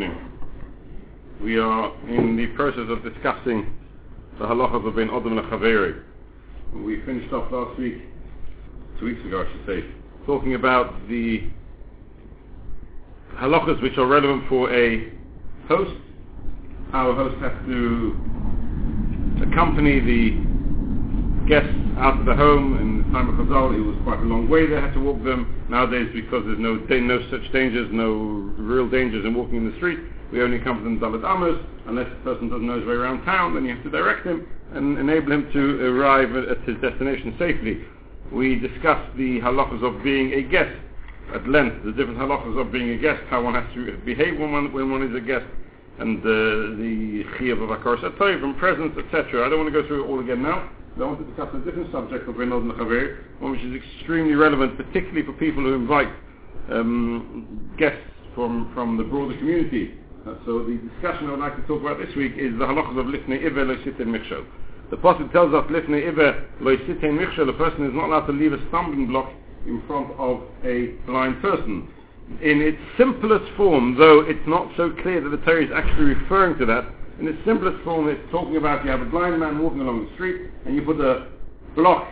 [0.00, 0.18] evening.
[1.42, 3.74] We are in the process of discussing
[4.38, 6.02] the halachas of Ben Adam and Chaveri.
[6.74, 7.96] We finished off last week,
[8.98, 9.84] two weeks ago I should say,
[10.26, 11.48] talking about the
[13.34, 15.12] halachas which are relevant for a
[15.68, 15.92] host.
[16.92, 18.16] Our host has to
[19.50, 22.80] accompany the guests out of the home.
[22.80, 25.22] In the time of Chazal, it was quite a long way they had to walk
[25.22, 25.64] them.
[25.68, 30.00] Nowadays, because there's no no such dangers, no real dangers in walking in the street,
[30.32, 31.60] we only accompany them Dalet Amos.
[31.86, 34.46] Unless the person doesn't know his way around town, then you have to direct him
[34.72, 37.84] and enable him to arrive at, at his destination safely.
[38.32, 40.72] We discussed the halachas of being a guest
[41.34, 44.52] at length, the different halachas of being a guest, how one has to behave when
[44.52, 45.46] one, when one is a guest,
[45.98, 49.44] and uh, the chiyuv of akar satoiv and presence, etc.
[49.44, 50.70] I don't want to go through it all again now.
[50.96, 55.22] I want to discuss a different subject of Mechaver, one which is extremely relevant, particularly
[55.24, 56.08] for people who invite
[56.70, 58.02] um, guests
[58.34, 59.94] from, from the broader community.
[60.26, 62.98] Uh, so the discussion I would like to talk about this week is the halachas
[62.98, 64.44] of Lifnei Iver Lo Sitein Michshol.
[64.90, 68.32] The Pasuk tells us Lifnei Iver Lo Sitein Michshol, the person is not allowed to
[68.32, 69.32] leave a stumbling block
[69.66, 71.88] in front of a blind person.
[72.42, 76.58] In its simplest form, though it's not so clear that the Torah is actually referring
[76.58, 76.84] to that,
[77.20, 80.14] in its simplest form, it's talking about you have a blind man walking along the
[80.14, 81.28] street and you put a
[81.76, 82.08] block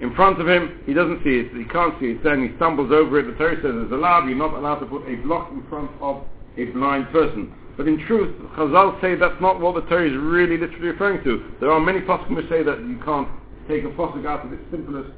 [0.00, 0.80] in front of him.
[0.86, 1.52] He doesn't see it.
[1.52, 2.24] He can't see it.
[2.24, 3.28] Then he stumbles over it.
[3.28, 4.26] The Torah says it's allowed.
[4.26, 6.24] You're not allowed to put a block in front of
[6.56, 7.52] a blind person.
[7.76, 11.52] But in truth, Chazal say that's not what the Torah is really literally referring to.
[11.60, 13.28] There are many poskim who say that you can't
[13.68, 15.12] take a posuk out of its simplest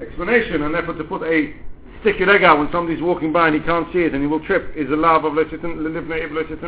[0.00, 1.56] explanation, and therefore to put a
[2.06, 4.28] stick your leg out when somebody's walking by and he can't see it and he
[4.28, 5.74] will trip is a love of Lesitin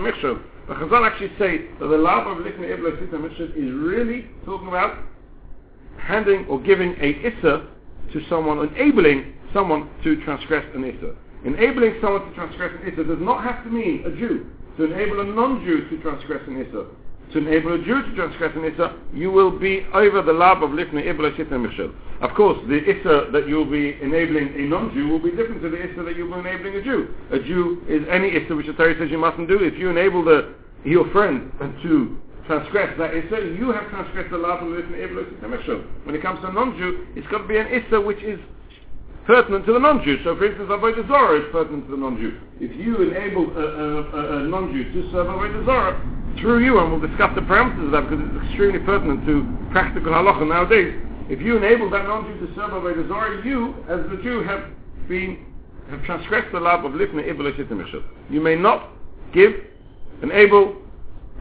[0.03, 0.34] Mishra.
[0.67, 4.98] But Chazal actually say that the love of Lesitin Mishra is really talking about
[5.97, 7.69] handing or giving a Issa
[8.12, 11.14] to someone, enabling someone to transgress an Issa.
[11.44, 14.44] Enabling someone to transgress an Issa does not have to mean a Jew.
[14.77, 16.86] To enable a non-Jew to transgress an Issa
[17.33, 20.71] to enable a Jew to transgress an Issa, you will be over the lab of
[20.71, 21.93] Lifnei Ibla Shitna Mishel.
[22.21, 25.78] Of course, the Issa that you'll be enabling a non-Jew will be different to the
[25.78, 27.15] Issa that you'll be enabling a Jew.
[27.31, 29.62] A Jew is any Issa which the Torah says you mustn't do.
[29.62, 34.62] If you enable the, your friend to transgress that Issa, you have transgressed the lab
[34.62, 35.84] of Lifnei Ibla Shitna Mishel.
[36.05, 38.41] When it comes to a non-Jew, it's got to be an Issa which is
[39.28, 40.25] pertinent to the non-Jew.
[40.25, 42.41] So, for instance, Avodah Zorah is pertinent to the non-Jew.
[42.61, 46.00] If you enable a, a, a, a non-Jew to serve Avodah Zorah,
[46.41, 50.12] through you, and we'll discuss the parameters of that because it's extremely pertinent to practical
[50.12, 50.97] halacha nowadays.
[51.28, 54.65] If you enable that non-Jew to serve Avodah Zorah, you, as the Jew, have
[55.09, 55.45] been
[55.91, 58.91] have transgressed the law of lifnei ibel You may not
[59.33, 59.53] give,
[60.22, 60.77] enable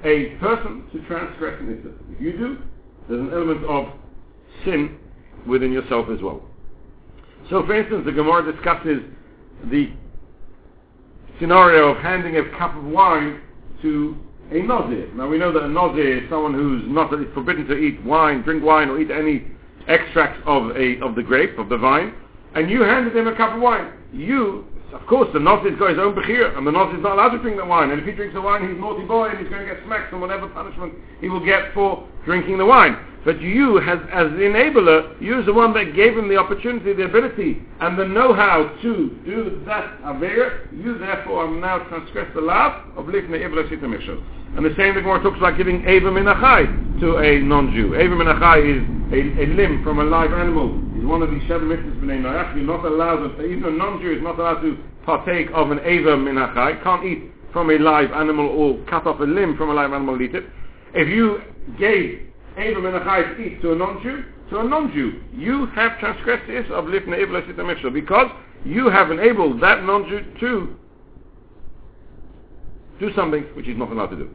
[0.04, 1.94] a person to transgress an.
[2.12, 2.58] If you do,
[3.08, 3.88] there's an element of
[4.66, 4.98] sin
[5.46, 6.44] within yourself as well.
[7.50, 9.02] So, for instance, the Gemara discusses
[9.72, 9.91] the
[11.40, 13.41] scenario of handing a cup of wine
[13.81, 14.18] to
[14.52, 15.09] a nazir.
[15.13, 18.41] Now we know that a nazir is someone who's not it's forbidden to eat wine,
[18.41, 19.47] drink wine, or eat any
[19.88, 22.13] extracts of a of the grape of the vine.
[22.56, 23.94] And you handed him a cup of wine.
[24.13, 27.40] You, of course, the nazir's got his own bechir, and the nazir's not allowed to
[27.40, 27.90] drink the wine.
[27.92, 30.14] And if he drinks the wine, he's naughty boy, and he's going to get smacked
[30.14, 32.98] and whatever punishment he will get for drinking the wine.
[33.25, 37.03] But you, as, as the enabler, you're the one that gave him the opportunity, the
[37.03, 40.66] ability, and the know-how to do that Avera.
[40.72, 43.90] You, therefore, are now transgressed the law of Lifnei Ibla Shita
[44.57, 47.94] And the same thing Gemara talks about giving Eva Minachai to a non-Jew.
[47.95, 48.81] Eva Minachai is
[49.13, 50.81] a, a, limb from a live animal.
[50.95, 52.56] He's one of these seven mitzvahs b'nei Noach.
[52.56, 54.75] You're not allowed, even a non-Jew is not allowed to
[55.06, 56.81] partake of an Eva Minachai.
[56.81, 60.16] Can't eat from a live animal or cut off a limb from a live animal
[60.16, 60.45] and eat it.
[60.95, 61.39] If you
[61.78, 65.22] gave Abram and Achai eat to a non-Jew, to a non-Jew.
[65.34, 68.31] You have transgressed this of Lifnei Ibla because
[68.66, 70.75] you have enabled that non-Jew to
[73.00, 74.29] do something which he's not allowed to do.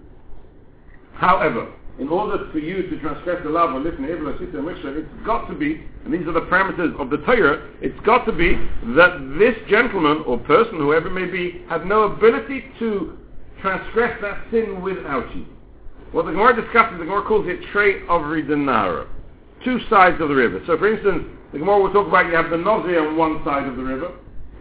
[1.15, 5.55] However, in order for you to transgress the law of Lifnei Ibla it's got to
[5.55, 8.55] be, and these are the parameters of the Torah, it's got to be
[8.97, 13.19] that this gentleman or person, whoever it may be, had no ability to
[13.61, 15.47] transgress that sin without you.
[16.13, 19.07] What the Gemara discusses, the Gemara calls it Trei Evrei D'Nahara.
[19.65, 20.63] Two sides of the river.
[20.67, 23.67] So for instance, the Gemara will talk about you have the Nazir on one side
[23.67, 24.13] of the river,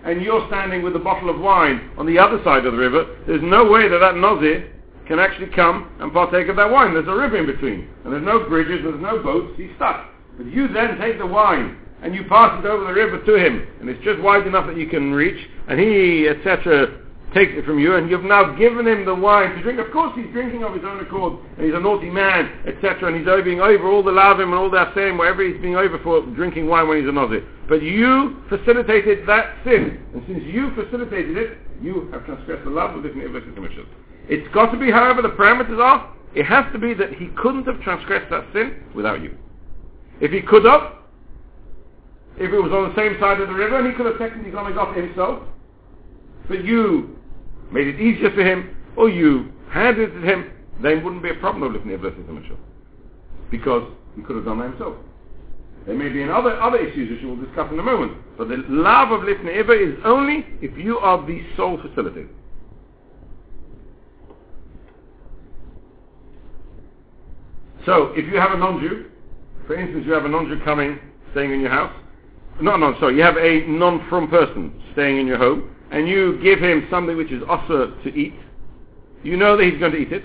[0.05, 3.17] and you're standing with a bottle of wine on the other side of the river.
[3.25, 4.70] There's no way that that Nazir
[5.07, 6.93] can actually come and partake of that wine.
[6.93, 7.87] There's a river in between.
[8.03, 10.09] And there's no bridges, there's no boats, he's stuck.
[10.37, 13.67] But you then take the wine and you pass it over the river to him,
[13.79, 15.37] and it's just wide enough that you can reach,
[15.67, 16.99] and he, etc.,
[17.33, 19.79] takes it from you, and you've now given him the wine to drink.
[19.79, 23.15] Of course, he's drinking of his own accord, and he's a naughty man, etc., and
[23.15, 26.25] he's being over all the lavim and all that same, wherever he's being over for
[26.35, 27.39] drinking wine when he's a nazi.
[27.69, 32.95] But you facilitated that sin, and since you facilitated it, you have transgressed the love
[32.95, 33.43] of different Iblis
[34.31, 37.67] It's got to be, however, the parameters are, it has to be that he couldn't
[37.67, 39.35] have transgressed that sin without you.
[40.21, 40.93] If he could have,
[42.37, 44.51] if it was on the same side of the river, and he could have technically
[44.51, 45.43] gone and got it himself,
[46.47, 47.19] but you
[47.73, 50.49] made it easier for him, or you handed it to him,
[50.81, 52.57] then wouldn't be a problem of lifting versus Mitchell.
[53.51, 53.83] Because
[54.15, 54.95] he could have done that himself.
[55.85, 58.13] There may be other, other issues which we'll discuss in a moment.
[58.37, 62.29] But the love of lifting Iba is only if you are the sole facilitator.
[67.85, 69.05] So, if you have a non-Jew,
[69.65, 70.99] for instance, you have a non-Jew coming,
[71.31, 71.93] staying in your house,
[72.61, 76.59] no, no, sorry, you have a non-from person staying in your home, and you give
[76.59, 78.35] him something which is also to eat,
[79.23, 80.23] you know that he's going to eat it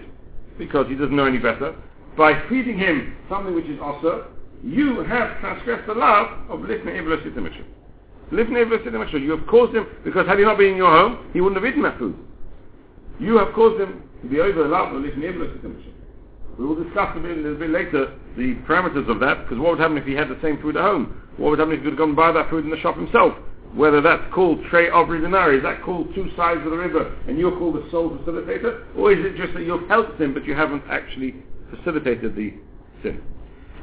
[0.58, 1.74] because he doesn't know any better.
[2.16, 4.26] By feeding him something which is also,
[4.62, 7.64] you have transgressed the love of Lifnei Iblis Yitimishim.
[8.32, 9.12] Lifnei Iblis.
[9.12, 11.70] You have caused him, because had he not been in your home, he wouldn't have
[11.70, 12.16] eaten that food.
[13.20, 15.92] You have caused him to be over the love of Lifnei Iblis Yitimishim.
[16.58, 19.72] We will discuss a, bit, a little bit later the parameters of that, because what
[19.72, 21.20] would happen if he had the same food at home?
[21.36, 23.34] What would happen if he could gone and buy that food in the shop himself?
[23.76, 27.38] whether that's called Trei Evrei D'Nahara, is that called two sides of the river and
[27.38, 28.84] you're called the sole facilitator?
[28.96, 31.36] Or is it just that you've helped him but you haven't actually
[31.70, 32.54] facilitated the
[33.02, 33.22] sin?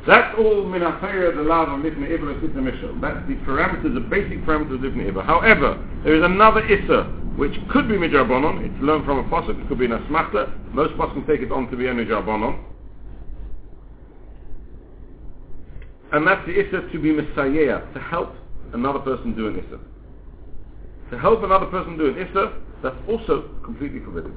[0.05, 3.00] That's all minafaya the love of Livna Ibra Mishal.
[3.00, 5.25] That's the parameters, the basic parameters of Livna Ibra.
[5.25, 7.03] However, there is another Issa
[7.38, 8.65] which could be Midrabanon.
[8.65, 9.61] It's learned from a Pasuk.
[9.61, 10.73] It could be an Asmachta.
[10.73, 12.59] Most Pasuk take it on to be a Midrabanon.
[16.11, 18.35] And that's the Issa to be mesayea, to help
[18.73, 19.79] another person do an Issa.
[21.11, 22.53] To help another person do an Issa,
[22.83, 24.35] that's also completely forbidden.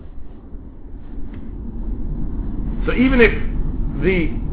[2.86, 3.32] So even if
[4.02, 4.46] the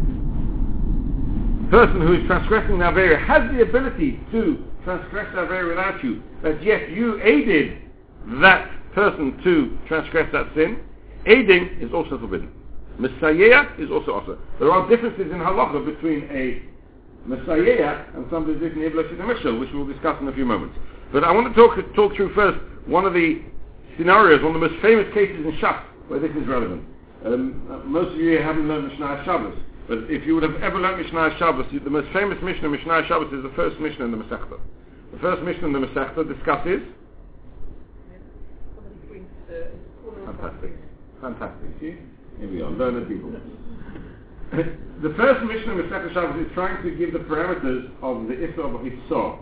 [1.73, 6.21] person who is transgressing the Avera has the ability to transgress the Avera without you,
[6.43, 7.81] but yet you aided
[8.41, 10.77] that person to transgress that sin,
[11.25, 12.53] aiding is also forbidden.
[12.99, 14.37] Mesayea is also also.
[14.59, 16.61] There are differences in halacha between a
[17.27, 20.77] mesayea and somebody who's in Ibla which we'll discuss in a few moments.
[21.11, 23.41] But I want to talk, talk through first one of the
[23.97, 26.85] scenarios, one of the most famous cases in Shach where this is relevant.
[27.25, 31.03] Um, most of you haven't learned Mishnah Shabbos, but if you would have ever learned
[31.03, 34.59] Mishnah Shabbos, the most famous Mishnah, Mishnah Shabbos, is the first Mishnah in the Masechta.
[35.13, 36.81] The first Mishnah in the Masechta discusses.
[40.25, 40.71] Fantastic.
[41.21, 41.69] Fantastic.
[41.79, 41.95] See?
[42.39, 43.31] Here we are, learned people
[44.53, 48.61] the first Mishnah of Masechet Shabbos is trying to give the parameters of the Issa
[48.61, 49.39] of Hissah,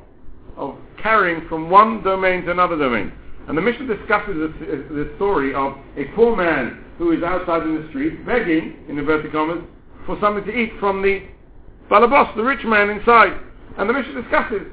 [0.56, 3.12] of carrying from one domain to another domain.
[3.48, 7.90] And the Mishnah discusses the story of a poor man who is outside in the
[7.90, 9.64] street begging, in inverted commas,
[10.06, 11.24] for something to eat from the
[11.90, 13.40] balabos, the rich man inside.
[13.78, 14.64] And the Mishnah discusses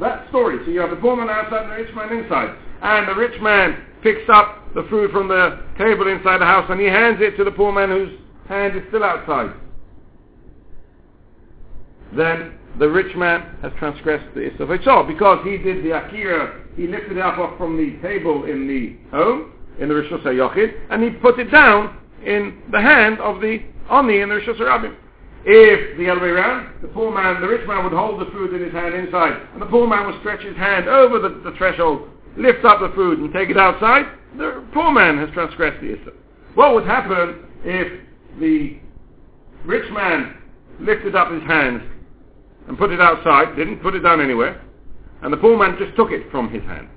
[0.00, 0.58] that story.
[0.64, 2.56] So you have the poor man outside and the rich man inside.
[2.82, 6.80] And the rich man picks up the food from the table inside the house and
[6.80, 8.18] he hands it to the poor man whose
[8.48, 9.52] hand is still outside,
[12.16, 17.16] then the rich man has transgressed the Issa because he did the Akira, he lifted
[17.16, 21.10] it up off from the table in the home, in the Rishus HaYochid, and he
[21.10, 24.94] put it down in the hand of the Oni in the Rishus HaRabim.
[25.44, 28.52] If the other way around, the poor man, the rich man would hold the food
[28.52, 31.56] in his hand inside, and the poor man would stretch his hand over the, the
[31.56, 34.06] threshold, lift up the food and take it outside,
[34.36, 36.12] the poor man has transgressed the Issa.
[36.54, 38.00] What would happen if
[38.40, 38.78] the
[39.64, 40.36] rich man
[40.80, 41.82] lifted up his hands
[42.66, 44.62] and put it outside, didn't put it down anywhere,
[45.22, 46.88] and the poor man just took it from his hand.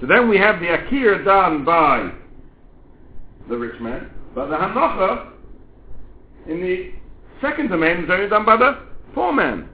[0.00, 2.12] So then we have the akir done by
[3.48, 5.31] the rich man, but the hanacha
[6.48, 6.92] in the
[7.40, 8.78] second domain is only done by the
[9.14, 9.68] poor man.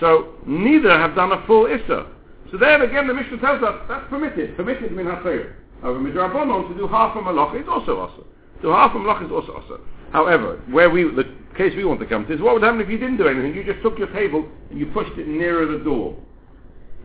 [0.00, 2.06] So neither have done a full issa.
[2.50, 5.06] So there again the Mishnah tells us that's permitted, permitted min.
[5.06, 8.26] Of a midrabanon to do half a malach is also also.
[8.60, 9.80] So half of malach is also also.
[10.12, 11.24] However, where we, the
[11.56, 13.54] case we want to come to is what would happen if you didn't do anything?
[13.54, 16.16] You just took your table and you pushed it nearer the door.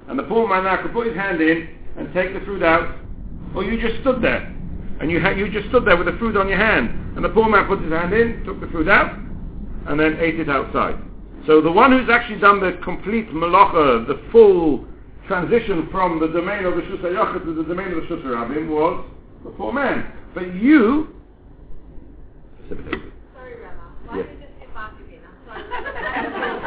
[0.08, 2.98] And the poor man now could put his hand in and take the fruit out,
[3.56, 4.55] or you just stood there.
[5.00, 6.90] And you, ha- you just stood there with the food on your hand.
[7.16, 9.18] And the poor man put his hand in, took the food out,
[9.88, 10.98] and then ate it outside.
[11.48, 14.86] So the one who's actually done the complete malacha, the full
[15.28, 19.06] transition from the domain of the Shusayachah to the domain of the Shusarabim was
[19.44, 20.12] the poor man.
[20.34, 21.10] But you.
[22.68, 23.94] Sorry, Rama.
[24.06, 24.28] Why yes.
[24.28, 25.22] did you say back again?
[25.28, 26.66] I'm sorry.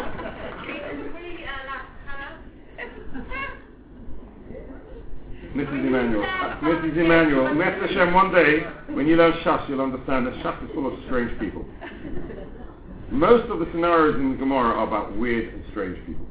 [5.54, 5.86] Mrs.
[5.86, 6.96] Emmanuel, uh, Mrs.
[6.96, 7.88] Emmanuel, Mr.
[7.88, 8.60] Hashem, one day,
[8.92, 11.64] when you learn Shas, you'll understand that Shas is full of strange people.
[13.10, 16.26] Most of the scenarios in the Gemara are about weird and strange people.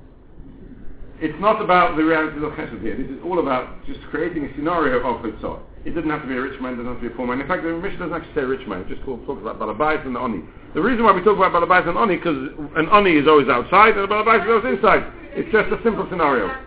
[1.20, 2.96] It's not about the reality of Chesed here.
[2.96, 5.62] This is all about just creating a scenario of Hitzah.
[5.84, 7.26] It doesn't have to be a rich man, it doesn't have to be a poor
[7.26, 7.42] man.
[7.42, 8.82] In fact, the Mishnah doesn't actually say rich man.
[8.82, 10.46] It just talks about Balabais and the Oni.
[10.76, 12.38] The reason why we talk about Balabais and Oni, because
[12.78, 15.10] an Oni is always outside and a Balabais is always inside.
[15.34, 16.67] It's just a simple scenario.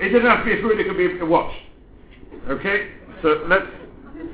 [0.00, 1.54] It doesn't have to be a food, it could be a watch.
[2.48, 2.90] Okay?
[3.22, 3.66] So let's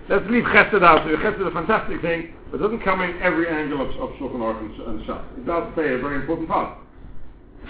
[0.08, 1.06] let's leave Chesed out.
[1.06, 4.40] Chesed is a fantastic thing, but it doesn't come in every angle of, of Shulchan
[4.40, 5.24] Aruch and, and Shas.
[5.38, 6.78] It does play a very important part.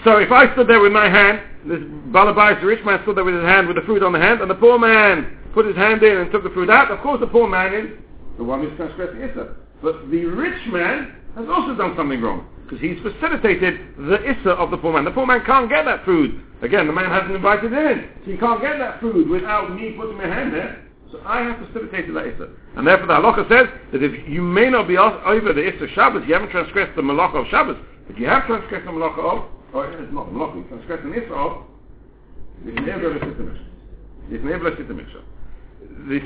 [0.03, 1.79] So if I stood there with my hand, this
[2.11, 4.41] Balabais, the rich man, stood there with his hand with the fruit on the hand,
[4.41, 7.19] and the poor man put his hand in and took the fruit out, of course
[7.21, 7.87] the poor man is
[8.37, 9.55] the one who's transgressing Issa.
[9.81, 14.71] But the rich man has also done something wrong, because he's facilitated the Issa of
[14.71, 15.05] the poor man.
[15.05, 16.41] The poor man can't get that food.
[16.61, 20.17] Again, the man hasn't invited in, so he can't get that food without me putting
[20.17, 20.83] my hand there.
[21.11, 22.49] So I have facilitated that Issa.
[22.75, 26.23] And therefore the halacha says that if you may not be over the Issa Shabbos,
[26.27, 29.91] you haven't transgressed the Malacha of Shabbos, but you have transgressed the Malacha of or
[29.91, 31.63] it's not Malacha, you transgress an Issa of
[32.63, 32.71] the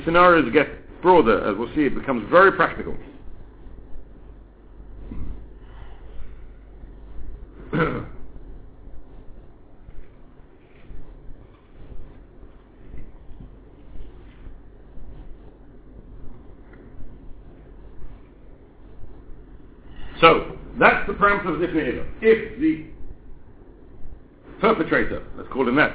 [0.04, 0.68] scenarios get
[1.02, 2.96] broader, as we'll see, it becomes very practical.
[20.20, 22.86] so, that's the parameter of Zifnei If the
[24.60, 25.94] perpetrator, let's call him that,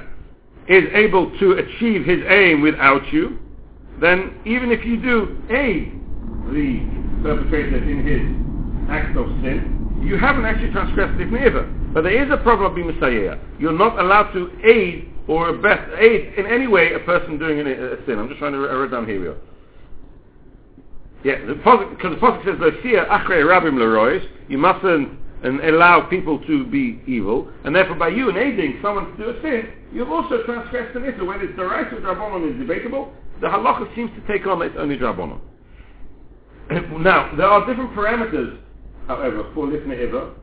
[0.67, 3.38] is able to achieve his aim without you,
[4.00, 5.91] then even if you do aid
[6.53, 6.79] the
[7.22, 11.64] perpetrator in his act of sin, you haven't actually transgressed it neither.
[11.94, 13.40] But there is a problem of being mesayea.
[13.60, 17.64] You're not allowed to aid or best aid in any way a person doing a,
[17.64, 18.20] a sin.
[18.20, 19.38] I'm just trying to write down here we are.
[21.24, 26.66] Yeah, because the Pasuk says, "Losia achrei rabim lerois." You mustn't and allow people to
[26.66, 30.96] be evil, and therefore by you aiding someone to do a sin, you've also transgressed
[30.96, 31.26] an issue.
[31.26, 34.76] Whether it's the right of Drabonon is debatable, the halacha seems to take on it's
[34.78, 35.40] only Drabonon.
[37.02, 38.58] now, there are different parameters,
[39.08, 40.34] however, for Lifnei Iva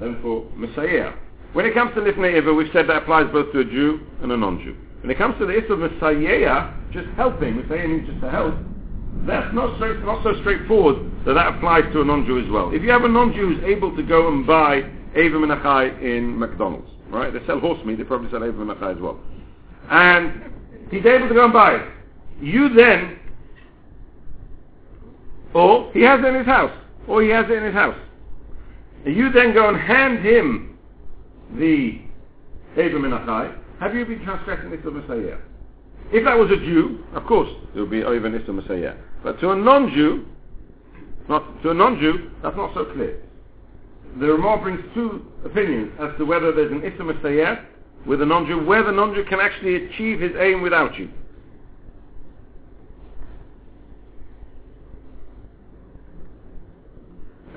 [0.00, 1.14] than for mesayea.
[1.52, 4.30] When it comes to Lifnei Iva, we've said that applies both to a Jew and
[4.32, 4.76] a non-Jew.
[5.00, 8.54] When it comes to the issue of mesayea, just helping, Mesayea means just to help,
[9.26, 12.72] that's not so, not so straightforward that that applies to a non-Jew as well.
[12.72, 16.90] If you have a non-Jew who's able to go and buy Ava Menachai in McDonald's,
[17.10, 17.32] right?
[17.32, 19.18] They sell horse meat, they probably sell Ava Menachai as well.
[19.90, 20.52] And
[20.90, 21.88] he's able to go and buy it.
[22.40, 23.18] You then,
[25.54, 27.96] or he has it in his house, or he has it in his house.
[29.04, 30.78] You then go and hand him
[31.56, 32.00] the
[32.76, 35.38] Ava Menachai, have you been transgressing of mesayea?
[36.12, 38.96] If that was a Jew, of course, it would be even Issa mesayea.
[39.22, 40.26] But to a non-Jew,
[41.28, 43.22] not to a non-Jew, that's not so clear.
[44.18, 47.64] The Ramah brings two opinions as to whether there's an Issa mesayea
[48.06, 51.10] with a non-Jew, whether the non-Jew can actually achieve his aim without you.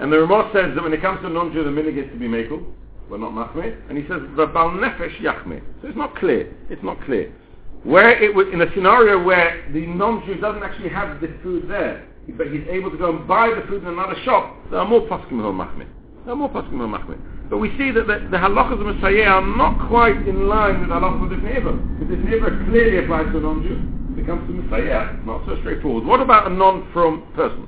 [0.02, 2.28] And the Ramah says that when it comes to non-Jew, the minhag gets to be
[2.28, 2.66] mekel,
[3.08, 3.78] but not machmeh.
[3.88, 5.62] And he says, the bal nefesh yachmeh.
[5.82, 6.52] So it's not clear.
[6.72, 7.32] It's not clear.
[7.84, 12.08] Where it was in a scenario where the non-Jew doesn't actually have the food there,
[12.36, 15.02] but he's able to go and buy the food in another shop, there are more
[15.02, 15.88] poskim machmir.
[16.26, 17.22] There are more poskim machmir.
[17.52, 20.90] But we see that the, the halachas of mesayea are not quite in line with
[20.90, 21.74] the halachas of this neighbor.
[21.74, 23.78] Because this neighbor clearly applies to non-Jew.
[23.78, 26.06] When it comes to mesayea, not so straightforward.
[26.06, 27.68] What about a non-from person?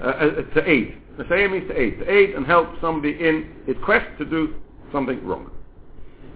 [0.00, 0.96] Uh, uh, to aid.
[1.18, 1.98] Mesayea means to aid.
[1.98, 4.54] To aid and help somebody in his quest to do
[4.92, 5.50] something wrong.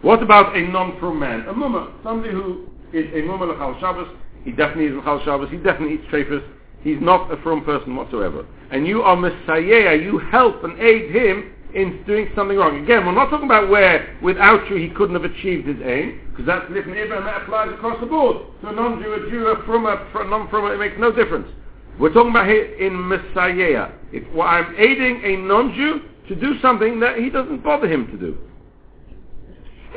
[0.02, 1.48] What about a non-from man?
[1.48, 4.08] A mumma, somebody who is a mumma l'chal Shabbos,
[4.44, 6.46] he definitely is l'chal Shabbos, he definitely eats treifas,
[6.82, 8.46] he's not a from person whatsoever.
[8.70, 12.84] And you are mesayea, you help and aid him in doing something wrong.
[12.84, 16.44] Again, we're not talking about where without you he couldn't have achieved his aim, because
[16.44, 18.44] that's living and that applies across the board.
[18.60, 21.48] To a non-Jew, a Jew, a from a, a non-from, it makes no difference.
[21.98, 23.92] We're talking about here in mesayea.
[24.12, 28.16] If well, I'm aiding a non-Jew to do something that he doesn't bother him to
[28.16, 28.38] do.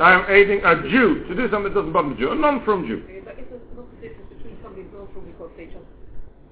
[0.00, 3.02] I'm aiding a Jew to do something that doesn't bother a Jew, a non-from Jew.
[3.24, 5.86] But is there not the difference between somebody who's non-from because they just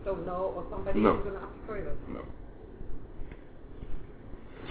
[0.04, 1.14] don't know or somebody No.
[1.14, 1.94] who's going to ask further?
[2.08, 2.22] No.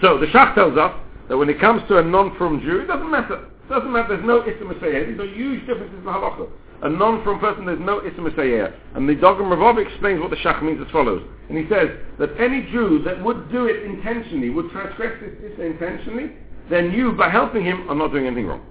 [0.02, 0.92] So the Shach tells us
[1.28, 3.48] that when it comes to a non-from Jew, it doesn't matter.
[3.64, 4.16] It doesn't matter.
[4.16, 5.16] There's no Issa mesayea.
[5.16, 6.48] There's no huge differences in the halacha.
[6.82, 8.74] A non-from person, there's no mesayea.
[8.94, 11.22] And the Dagul Mervavah explains what the Shach means as follows.
[11.48, 15.62] And he says that any Jew that would do it intentionally, would transgress this Issa
[15.62, 16.32] intentionally,
[16.68, 18.64] then you, by helping him, are not doing anything wrong.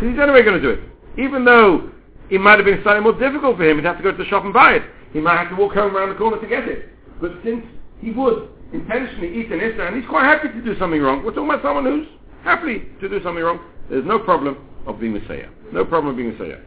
[0.00, 0.80] He's anyway going to do it.
[1.18, 1.90] Even though
[2.32, 3.76] it might have been slightly more difficult for him.
[3.76, 4.82] He'd have to go to the shop and buy it.
[5.12, 6.88] He might have to walk home around the corner to get it.
[7.20, 7.62] But since
[8.00, 11.32] he would intentionally eat an Issa, and he's quite happy to do something wrong, we're
[11.32, 12.08] talking about someone who's
[12.42, 14.56] happy to do something wrong, there's no problem
[14.86, 15.50] of being mesayea.
[15.72, 16.62] No problem of being a mesayea.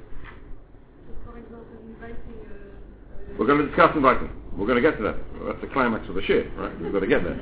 [3.38, 4.30] We're going to discuss inviting.
[4.58, 5.18] We're going to get to that.
[5.46, 6.80] That's the climax of the shit, right?
[6.80, 7.36] We've got to get there.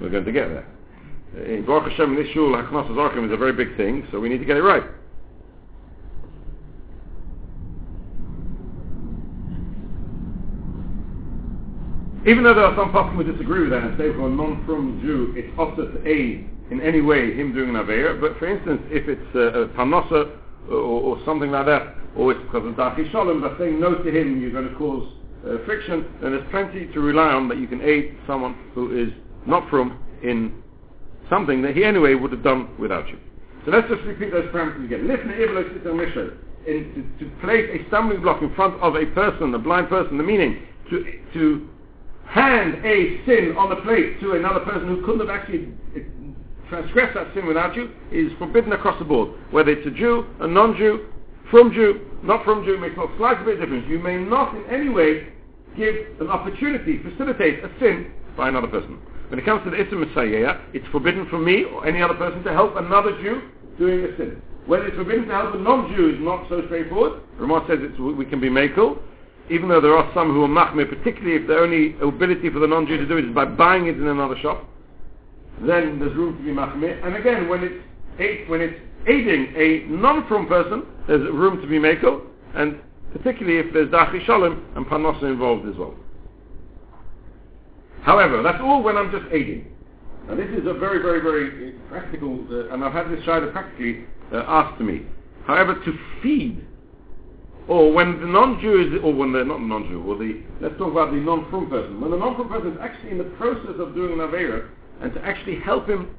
[0.00, 0.66] We're going to get there.
[1.38, 4.28] Eh, in Baruch Hashem, this shul, Hachnasas Orchim is a very big thing, so we
[4.28, 4.82] need to get it right.
[12.26, 15.00] Even though there are some people who disagree with that and say for a non-from
[15.00, 18.82] Jew, it's also to aid in any way him doing an Aveira, but for instance,
[18.90, 20.30] if it's uh, a, a Parnosa
[20.68, 23.94] uh, or, or, something like that, or it's because of Darchei Shalom, but saying no
[23.94, 25.08] to him, you're going to cause
[25.46, 29.12] uh, friction, then there's plenty to rely on that you can aid someone who is
[29.46, 30.62] not from in
[31.28, 33.18] something that he anyway would have done without you.
[33.64, 35.08] So let's just repeat those parameters again.
[36.66, 40.18] In, to, to place a stumbling block in front of a person, a blind person,
[40.18, 41.68] the meaning to, to
[42.26, 45.72] hand a sin on the plate to another person who couldn't have actually
[46.68, 49.30] transgressed that sin without you is forbidden across the board.
[49.50, 51.06] Whether it's a Jew, a non-Jew,
[51.50, 53.86] from Jew, not from Jew, makes no slight bit of difference.
[53.88, 55.28] You may not in any way
[55.76, 58.98] give an opportunity, facilitate a sin by another person.
[59.28, 62.42] When it comes to the Issa mesayea, it's forbidden for me or any other person
[62.42, 63.42] to help another Jew
[63.78, 64.42] doing a sin.
[64.66, 67.22] Whether it's forbidden to help a non-Jew is not so straightforward.
[67.38, 68.98] Ramah says we can be makel,
[69.48, 72.66] even though there are some who are machmir, particularly if the only ability for the
[72.66, 74.68] non-Jew to do it is by buying it in another shop,
[75.60, 77.04] then there's room to be machmir.
[77.04, 77.84] And again, when it's
[78.48, 82.20] when it's aiding a non-from person, there's room to be makel,
[82.54, 82.78] and
[83.12, 85.94] particularly if there's darchei shalom and parnosa involved as well.
[88.02, 89.72] However, that's all when I'm just aiding.
[90.28, 94.04] Now this is a very, very, very practical, uh, and I've had this shayla practically
[94.32, 95.02] uh, asked to me.
[95.46, 96.66] However, to feed,
[97.68, 101.10] or when the non-Jew is, or when the not non-Jew, or the let's talk about
[101.10, 102.00] the non-from person.
[102.00, 104.68] When the non-from person is actually in the process of doing an avera,
[105.00, 106.14] and to actually help him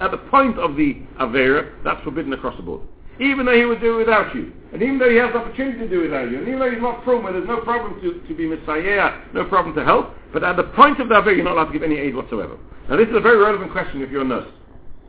[0.00, 2.82] at the point of the avera, that's forbidden across the board
[3.20, 4.50] even though he would do it without you.
[4.72, 6.38] And even though he has the opportunity to do it without you.
[6.38, 9.44] And even though he's not from where there's no problem to, to be mesayea, no
[9.44, 11.82] problem to help, but at the point of the Avera, you're not allowed to give
[11.82, 12.56] any aid whatsoever.
[12.88, 14.48] Now this is a very relevant question if you're a nurse.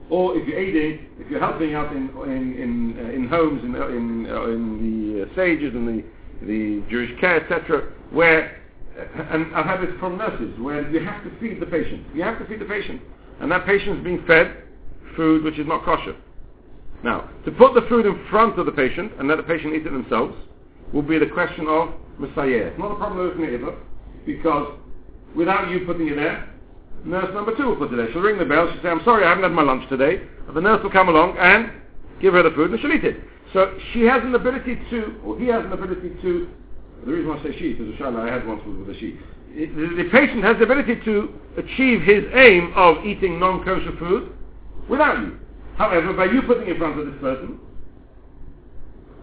[0.10, 3.76] Or if you're aiding, if you're helping out in, in, in, uh, in homes, in,
[3.76, 6.04] in, uh, in the uh, sages, in the,
[6.46, 8.60] the Jewish care, etc., where,
[9.00, 12.06] uh, and I've had this from nurses, where you have to feed the patient.
[12.14, 13.02] You have to feed the patient.
[13.40, 14.64] And that patient is being fed
[15.16, 16.16] food which is not kosher.
[17.04, 19.86] Now, to put the food in front of the patient and let the patient eat
[19.86, 20.36] it themselves
[20.94, 22.68] will be the question of mesayea.
[22.68, 23.76] It's not a problem with either,
[24.26, 24.78] because
[25.36, 26.48] without you putting it there,
[27.04, 28.12] nurse number two will put it there.
[28.12, 30.22] She'll ring the bell, she'll say, I'm sorry, I haven't had my lunch today.
[30.54, 31.72] The nurse will come along and
[32.22, 33.18] give her the food and she'll eat it.
[33.54, 36.50] So she has an ability to, or he has an ability to,
[37.06, 39.18] the reason I say she, because shana I had once was with a she.
[39.54, 44.32] The patient has the ability to achieve his aim of eating non-kosher food
[44.92, 45.40] without you.
[45.78, 47.58] However, by you putting in front of this person,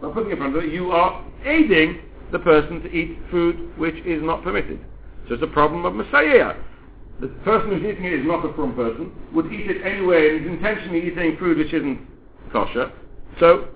[0.01, 2.01] by putting in front of it, you are aiding
[2.33, 4.81] the person to eat food which is not permitted.
[5.29, 6.57] So it's a problem of mesayea.
[7.21, 10.47] The person who's eating it is not a from person, would eat it anyway and
[10.47, 12.01] is intentionally eating food which isn't
[12.51, 12.91] kosher.
[13.39, 13.69] So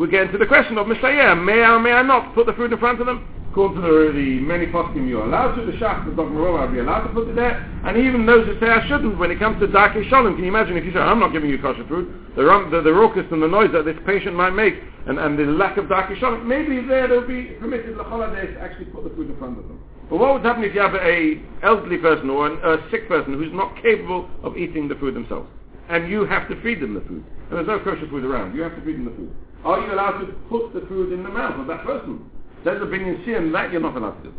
[0.00, 1.36] we get into the question of mesayea.
[1.44, 3.28] May I or may I not put the food in front of them?
[3.50, 6.56] According to the, the many poskim you're allowed to, the Shach, the Dr.
[6.56, 9.30] I'll be allowed to put it there, and even those who say I shouldn't, when
[9.30, 11.58] it comes to Darchei Shalom, can you imagine if you say, I'm not giving you
[11.60, 14.74] kosher food, the, the, the raucous and the noise that this patient might make,
[15.06, 18.60] and, and the lack of Darchei Shalom, maybe there they'll be permitted the holidays to
[18.60, 19.82] actually put the food in front of them.
[20.08, 23.34] But what would happen if you have a elderly person or an, a sick person
[23.34, 25.50] who's not capable of eating the food themselves?
[25.90, 27.24] And you have to feed them the food.
[27.50, 28.54] And there's no kosher food around.
[28.54, 29.34] You have to feed them the food.
[29.64, 32.30] Are you allowed to put the food in the mouth of that person?
[32.64, 34.34] That's a binyan sin, that you're not allowed to do.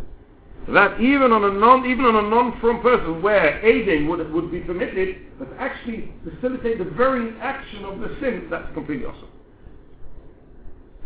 [0.74, 4.60] That even on a non, even on a non-from person where aiding would, would be
[4.60, 9.30] permitted, but actually facilitate the very action of the sin, that's completely awesome.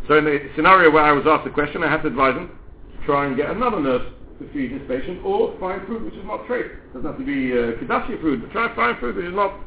[0.08, 2.48] So in the scenario where I was asked the question, I had to advise him
[2.48, 4.06] to try and get another nurse
[4.38, 6.68] to feed this patient, or find food which is not treif.
[6.92, 9.58] Doesn't have to be uh, food, but try to find food which is not,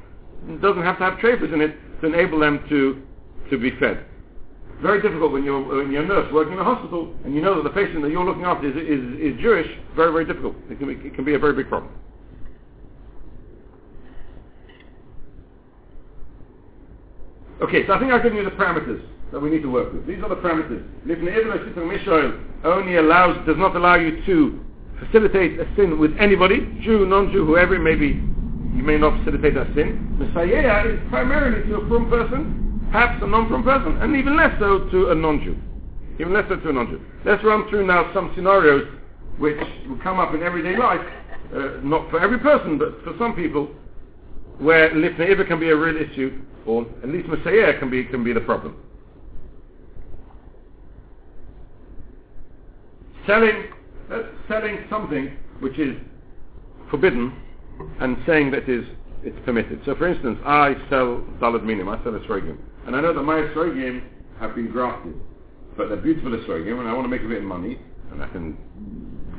[0.61, 3.01] doesn't have to have treifers in it to enable them to,
[3.49, 4.05] to be fed
[4.81, 7.55] very difficult when you're, when you're a nurse working in a hospital and you know
[7.55, 10.55] that the patient that you're looking after is, is, is Jewish, very, very difficult.
[10.69, 11.91] It can, be, it can be a very big problem.
[17.61, 20.07] Okay, so I think I've given you the parameters that we need to work with.
[20.07, 20.81] These are the parameters.
[21.05, 24.65] Mishael only allows, does not allow you to
[25.05, 28.07] facilitate a sin with anybody, Jew, non-Jew, whoever it may be.
[28.75, 30.15] You may not facilitate that sin.
[30.19, 34.89] Mesayea is primarily to a from person perhaps a non-from person, and even less so
[34.89, 35.55] to a non-Jew.
[36.19, 36.99] even less so to a non-Jew.
[37.25, 38.87] Let's run through now some scenarios
[39.37, 40.99] which will come up in everyday life,
[41.55, 43.69] uh, not for every person, but for some people,
[44.57, 48.23] where lifnei iver can be a real issue, or at least mesayea can be can
[48.23, 48.75] be the problem.
[53.25, 53.65] Selling,
[54.11, 55.95] uh, selling something which is
[56.89, 57.33] forbidden,
[58.01, 58.83] and saying that is
[59.23, 59.81] it's permitted.
[59.85, 63.35] So, for instance, I sell daled minim, I sell esrogim, and I know that my
[63.35, 64.03] esrogim
[64.39, 65.13] have been grafted,
[65.77, 67.79] but they're beautiful esrogim, and I want to make a bit of money,
[68.11, 68.57] and I can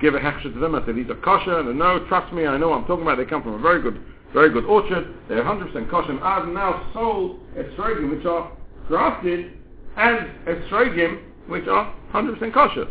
[0.01, 0.75] give a hechsher to them.
[0.75, 3.19] I say these are kosher, and no, trust me, I know what I'm talking about.
[3.19, 4.01] They come from a very good,
[4.33, 5.15] very good orchard.
[5.29, 6.13] They're 100% kosher.
[6.13, 8.51] And I've now sold esrogim which are
[8.89, 9.53] grafted
[9.97, 12.87] as esrogim which are 100% kosher,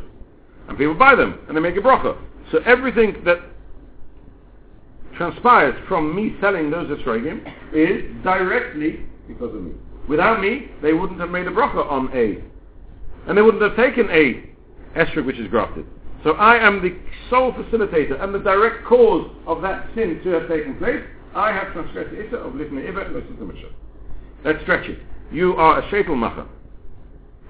[0.68, 2.18] and people buy them and they make a bracha.
[2.52, 3.40] So everything that
[5.16, 7.42] transpires from me selling those esrogim
[7.74, 9.72] is directly because of me.
[10.10, 12.44] Without me, they wouldn't have made a bracha on A.
[13.30, 14.50] And they wouldn't have taken A
[15.00, 15.86] esrog which is grafted.
[16.24, 16.98] So I am the
[17.30, 21.02] sole facilitator and the direct cause of that sin to have taken place.
[21.36, 23.24] I have transgressed the issa of lifnei iver
[24.44, 25.00] Let's stretch it.
[25.32, 26.48] You are a shetel macher.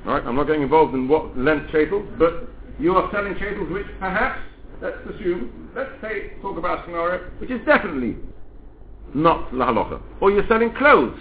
[0.05, 3.87] Alright, I'm not getting involved in what length shetels, but you are selling shetels which
[3.99, 4.41] perhaps,
[4.81, 8.17] let's assume, let's say, talk about a scenario which is definitely
[9.13, 10.01] not la halacha.
[10.19, 11.17] Or you're selling clothes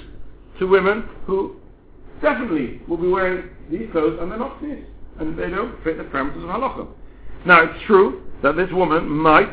[0.59, 1.57] to women who
[2.21, 4.85] definitely will be wearing these clothes and they're not tznius.
[5.21, 6.89] And they don't fit the parameters of halacha.
[7.45, 9.49] Now, it's true that this woman might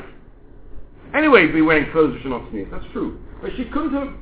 [1.15, 2.71] anyway be wearing clothes which are not tznius.
[2.71, 3.19] That's true.
[3.41, 4.13] But she couldn't have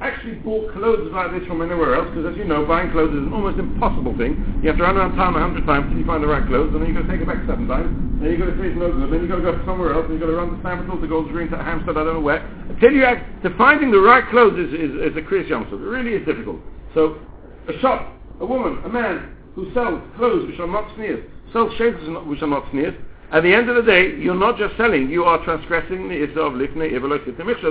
[0.00, 3.20] actually bought clothes like this from anywhere else, because as you know, buying clothes is
[3.20, 4.40] an almost impossible thing.
[4.64, 6.72] You have to run around town a hundred times until you find the right clothes,
[6.72, 8.72] and then you've got to take it back seven times, then you've got to say
[8.72, 10.56] it's no good, then you've got to go somewhere else, and you've got to run
[10.56, 12.40] to Stamford, to Golders Green, to Hampstead, I don't know where.
[12.72, 16.16] Until you act, to finding the right clothes is, is, is a Kriyas It really
[16.16, 16.64] is difficult.
[16.96, 17.20] So,
[17.68, 18.08] a shop,
[18.40, 21.20] a woman, a man who sells clothes which are not tznius,
[21.52, 22.96] sells shades which are not tznius,
[23.32, 26.40] at the end of the day, you're not just selling, you are transgressing the Issa
[26.40, 27.24] of Lifnei Ivelot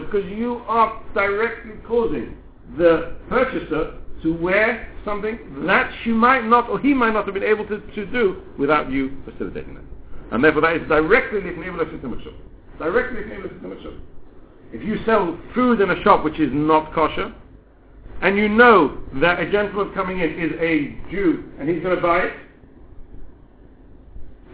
[0.06, 2.38] because you are directly causing
[2.78, 7.43] the purchaser to wear something that she might not or he might not have been
[7.43, 9.84] able to, to do without you facilitating it.
[10.32, 12.34] And therefore that is directly Lifnei Ivelot
[12.78, 14.00] Directly Lifnei Ivelot
[14.72, 17.34] If you sell food in a shop which is not kosher,
[18.22, 22.02] and you know that a gentleman coming in is a Jew and he's going to
[22.02, 22.34] buy it,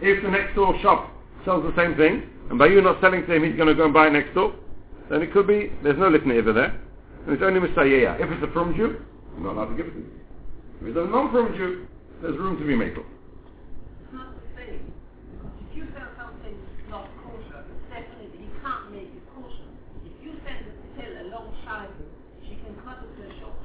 [0.00, 1.10] if the next door shop
[1.44, 3.84] sells the same thing, and by you not selling to him, he's going to go
[3.84, 4.54] and buy next door,
[5.10, 6.78] then it could be, there's no lifnei over there,
[7.26, 8.20] and it's only mesayea.
[8.20, 9.00] If it's a from Jew,
[9.34, 10.10] you're not allowed to give it to him.
[10.80, 11.86] If it's a non-from Jew,
[12.22, 12.94] there's room to be made.
[12.94, 13.00] For.
[13.00, 14.92] It's not the same.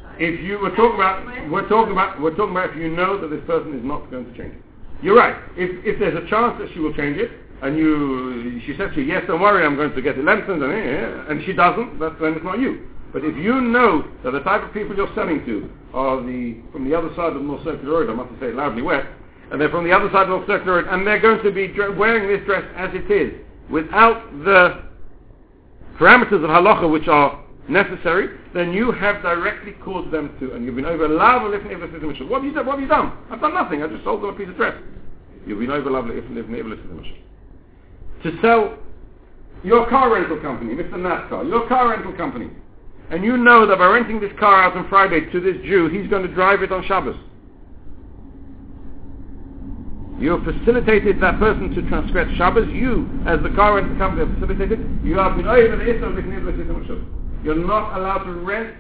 [0.02, 3.20] Because if you were talking about, we're talking about, we're talking about if you know
[3.20, 4.71] that this person is not going to change it.
[5.02, 5.36] You're right.
[5.58, 9.02] If, if there's a chance that she will change it, and you, she says to
[9.02, 12.00] you, yes, don't worry, I'm going to get it lengthened, and, eh, and she doesn't,
[12.00, 12.88] that's, then it's not you.
[13.14, 16.90] But if you know that the type of people you're selling to are the, from
[16.90, 19.06] the other side of North Circular Road, I must say loudly wet,
[19.52, 21.72] and they're from the other side of North Circular Road, and they're going to be
[21.98, 23.34] wearing this dress as it is,
[23.70, 24.84] without the
[26.00, 30.76] parameters of halacha which are necessary, then you have directly caused them to, and you've
[30.76, 31.80] been over love or lifting
[32.30, 32.66] What have you done?
[32.66, 33.18] What have you done?
[33.30, 33.84] I've done nothing.
[33.84, 34.76] I just sold them a piece of dress.
[35.46, 36.26] You've been over love if
[38.24, 38.78] To sell
[39.64, 40.94] your car rental company, Mr.
[40.94, 42.50] NASCAR, your car rental company,
[43.10, 46.10] and you know that by renting this car out on Friday to this Jew, he's
[46.10, 47.18] going to drive it on Shabbos.
[50.20, 52.70] You have facilitated that person to transgress Shabbos.
[52.70, 54.80] You, as the car rental company, have facilitated.
[55.04, 58.76] You have been over the Isra of you're not allowed to rent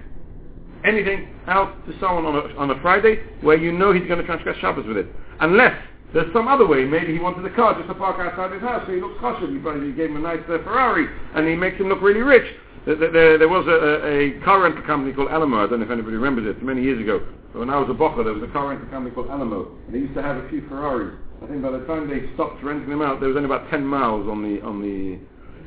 [0.83, 4.25] anything out to someone on a, on a Friday where you know he's going to
[4.25, 5.07] transgress Shabbos with it.
[5.39, 5.77] Unless
[6.13, 6.83] there's some other way.
[6.83, 9.47] Maybe he wanted a car just to park outside his house so he looks kosher.
[9.47, 12.45] You gave him a nice uh, Ferrari and he makes him look really rich.
[12.85, 15.63] There, there, there was a, a, car rental company called Alamo.
[15.63, 16.63] I don't know if anybody remembers it.
[16.63, 17.21] Many years ago,
[17.53, 19.99] when I was a bocher, there was a car rental company called Alamo, and they
[19.99, 21.13] used to have a few Ferraris.
[21.43, 23.85] I think by the time they stopped renting them out, there was only about 10
[23.85, 25.19] miles on the on the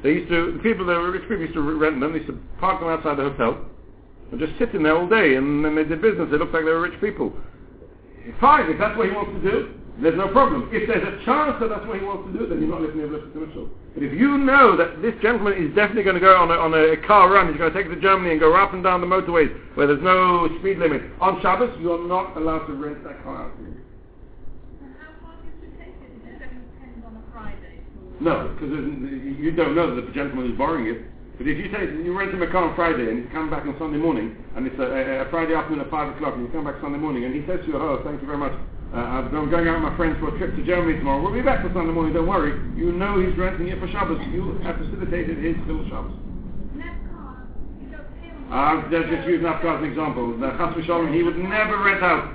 [0.05, 2.29] they used to, the people that were rich people used to rent them, they used
[2.29, 3.57] to park them outside the hotel
[4.31, 6.29] and just sit in there all day and then they did business.
[6.31, 7.33] They looked like they were rich people.
[8.39, 10.69] Fine, if that's what he wants to do, there's no problem.
[10.73, 13.01] If there's a chance that that's what he wants to do, then you're not living
[13.01, 13.71] in Bliss Mitchell.
[13.95, 16.75] But if you know that this gentleman is definitely going to go on a, on
[16.75, 19.01] a car run, he's going to take it to Germany and go up and down
[19.01, 23.23] the motorways where there's no speed limit, on Shabbos, you're not allowed to rent that
[23.23, 23.84] car out to him.
[28.25, 31.05] No, because you don't know that the gentleman is borrowing it.
[31.37, 33.69] But if you say you rent him a car on Friday and he's coming back
[33.69, 36.49] on Sunday morning, and it's a, a, a Friday afternoon at 5 o'clock, and you
[36.49, 38.57] come back Sunday morning, and he says to you, oh, thank you very much,
[38.97, 41.21] uh, I'm going out with my friends for a trip to Germany tomorrow.
[41.21, 42.57] We'll be back for Sunday morning, don't worry.
[42.81, 44.17] You know he's renting it for Shabbos.
[44.33, 46.17] You have facilitated his Chil Shabbos.
[48.49, 50.33] I'm just using Nafka as an example.
[50.39, 52.33] The Chas Shalom, he would never rent out.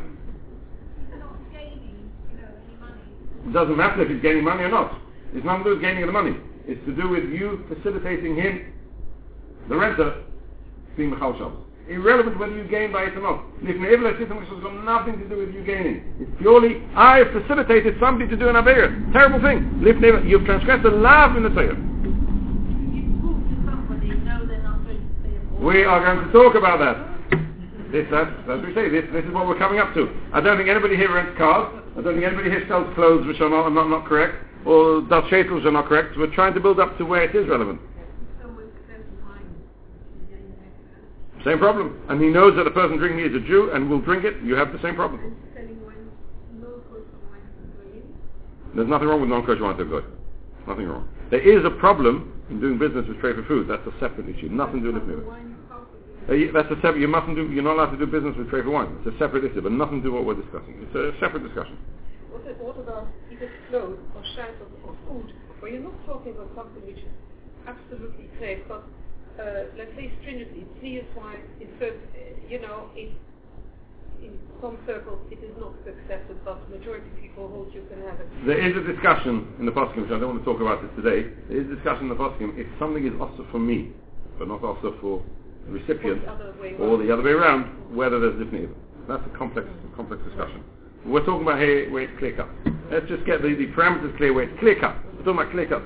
[3.47, 5.08] It doesn't matter if he's gaining money or not.
[5.33, 6.35] It's nothing to do with gaining the money.
[6.65, 8.73] It's to do with you facilitating him,
[9.69, 10.23] the renter,
[10.97, 13.43] being Mechal Shabbos irrelevant whether you gain by it or not.
[14.19, 18.29] System which has got nothing to do with you gaining, it's purely, I facilitated somebody
[18.29, 18.89] to do an Avera.
[19.11, 19.81] Terrible thing.
[20.27, 21.77] You've transgressed a lav in the Torah.
[25.59, 26.95] We are going to talk about that.
[27.91, 30.07] This, that's, as we say, this, this is what we're coming up to.
[30.31, 31.73] I don't think anybody here rents cars.
[31.97, 35.23] I don't think anybody here sells clothes which are not, not, not correct, or does
[35.25, 36.17] shetels are not correct.
[36.17, 37.79] We're trying to build up to where it is relevant.
[41.45, 42.01] Same problem.
[42.09, 44.55] And he knows that the person drinking is a Jew and will drink it, you
[44.55, 45.35] have the same problem.
[48.75, 50.05] There's nothing wrong with non-kosher wine to good.
[50.67, 51.09] Nothing wrong.
[51.31, 53.67] There is a problem in doing business with trade for food.
[53.67, 54.49] That's a separate issue.
[54.49, 55.25] Nothing to do with it.
[56.29, 56.99] Uh, that's a separate.
[56.99, 57.49] You mustn't do.
[57.49, 58.95] You're not allowed to do business with trade for wine.
[59.01, 60.77] It's a separate issue, but nothing to do with what we're discussing.
[60.85, 61.77] It's a separate discussion.
[62.31, 66.85] What, what about either clothes or shirts or, food, where you're not talking about something
[66.85, 67.13] which is
[67.65, 68.83] absolutely safe, but
[69.39, 72.01] uh, let's say stringently, years why in certain,
[72.49, 73.15] you know, in,
[74.21, 78.19] in some circles it is not accepted, but majority of people hold you can have
[78.19, 78.27] it.
[78.45, 80.91] There is a discussion in the poskim, which I don't want to talk about this
[81.01, 81.29] today.
[81.47, 83.91] There is a discussion in the poskim if something is also for me,
[84.37, 85.23] but not also for
[85.65, 86.23] the recipient,
[86.79, 88.75] or the other way around, whether there's different.
[89.07, 90.63] That's a complex, complex discussion.
[91.05, 92.49] We're talking about here where it's clear cut.
[92.91, 94.95] Let's just get the, the parameters clear where it's clear cut.
[95.05, 95.83] We're talking about clear cut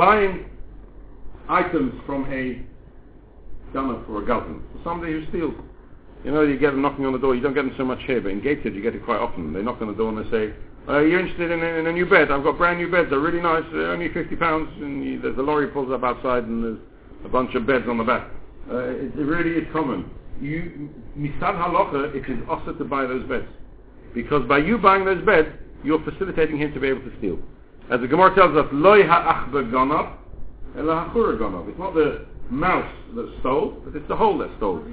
[0.00, 0.46] buying
[1.46, 2.62] items from a
[3.74, 5.52] gunner for a government, somebody who steals.
[6.24, 7.34] You know, you get them knocking on the door.
[7.34, 9.52] You don't get them so much here, but in Gateshead you get it quite often.
[9.52, 10.54] They knock on the door and they say,
[10.88, 12.30] uh, "You're interested in, in, a new bed?
[12.30, 13.10] I've got brand new beds.
[13.10, 13.64] They're really nice.
[13.72, 16.78] They're only fifty pounds." And you, there's a lorry pulls up outside and there's
[17.24, 18.28] a bunch of beds on the back.
[18.70, 20.10] Uh, it, it, really is common.
[20.40, 23.48] You, misad halacha, it is also to buy those beds,
[24.14, 25.48] because by you buying those beds,
[25.84, 27.38] you're facilitating him to be able to steal.
[27.90, 30.16] As the Gemara tells us, loy ha'achba ganav,
[30.78, 31.68] ela ha'chura ganav.
[31.68, 34.84] It's not the mouse that stole, but it's the hole that stole.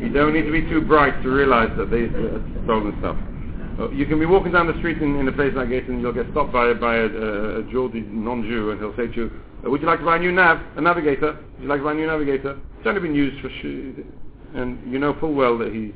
[0.00, 3.16] You don't need to be too bright to realize that they uh, stolen stuff.
[3.78, 6.00] Uh, you can be walking down the street in, in a place like this and
[6.00, 9.30] you'll get stopped by, by a, a, a Geordie non-Jew and he'll say to you,
[9.66, 11.32] uh, would you like to buy a new nav, a navigator?
[11.54, 12.60] Would you like to buy a new navigator?
[12.78, 14.04] It's only been used for sh-.
[14.54, 15.92] And you know full well that he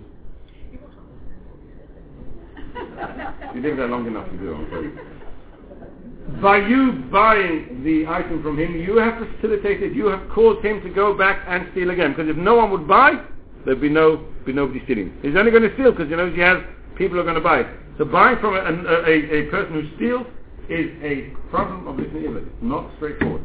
[3.54, 6.42] you live there long enough to do it.
[6.42, 10.90] By you buying the item from him, you have facilitated, you have caused him to
[10.90, 12.12] go back and steal again.
[12.12, 13.24] Because if no one would buy,
[13.64, 15.12] there'd be no be nobody stealing.
[15.22, 16.58] He's only going to steal because he knows he has
[16.96, 17.64] people are going to buy.
[17.98, 20.26] So buying from a, a, a, a person who steals
[20.68, 23.42] is a problem of listening It's not straightforward.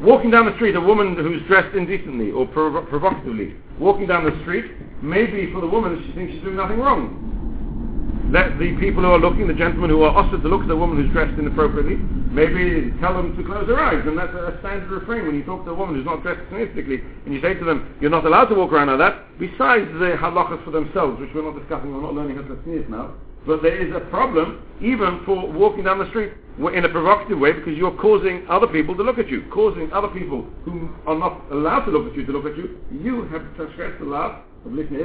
[0.00, 4.36] Walking down the street, a woman who's dressed indecently or prov- provocatively, walking down the
[4.42, 4.64] street,
[5.02, 7.34] maybe for the woman she thinks she's doing nothing wrong
[8.30, 10.76] let the people who are looking, the gentlemen who are also to look at the
[10.76, 11.96] woman who's dressed inappropriately,
[12.32, 14.02] maybe tell them to close their eyes.
[14.06, 17.04] And that's a standard refrain when you talk to a woman who's not dressed stylistically,
[17.26, 20.16] and you say to them, you're not allowed to walk around like that, besides the
[20.18, 23.14] halachas for themselves, which we're not discussing, we're not learning how to sneeze now.
[23.46, 27.52] But there is a problem even for walking down the street in a provocative way
[27.52, 31.44] because you're causing other people to look at you, causing other people who are not
[31.52, 32.80] allowed to look at you to look at you.
[32.90, 35.04] You have transgressed the law of Lifnei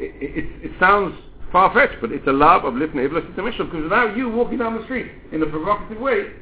[0.00, 1.14] it sounds
[1.52, 4.84] far-fetched, but it's a love of Lifnei Iblis Mishal, because without you walking down the
[4.84, 6.32] street in a provocative way,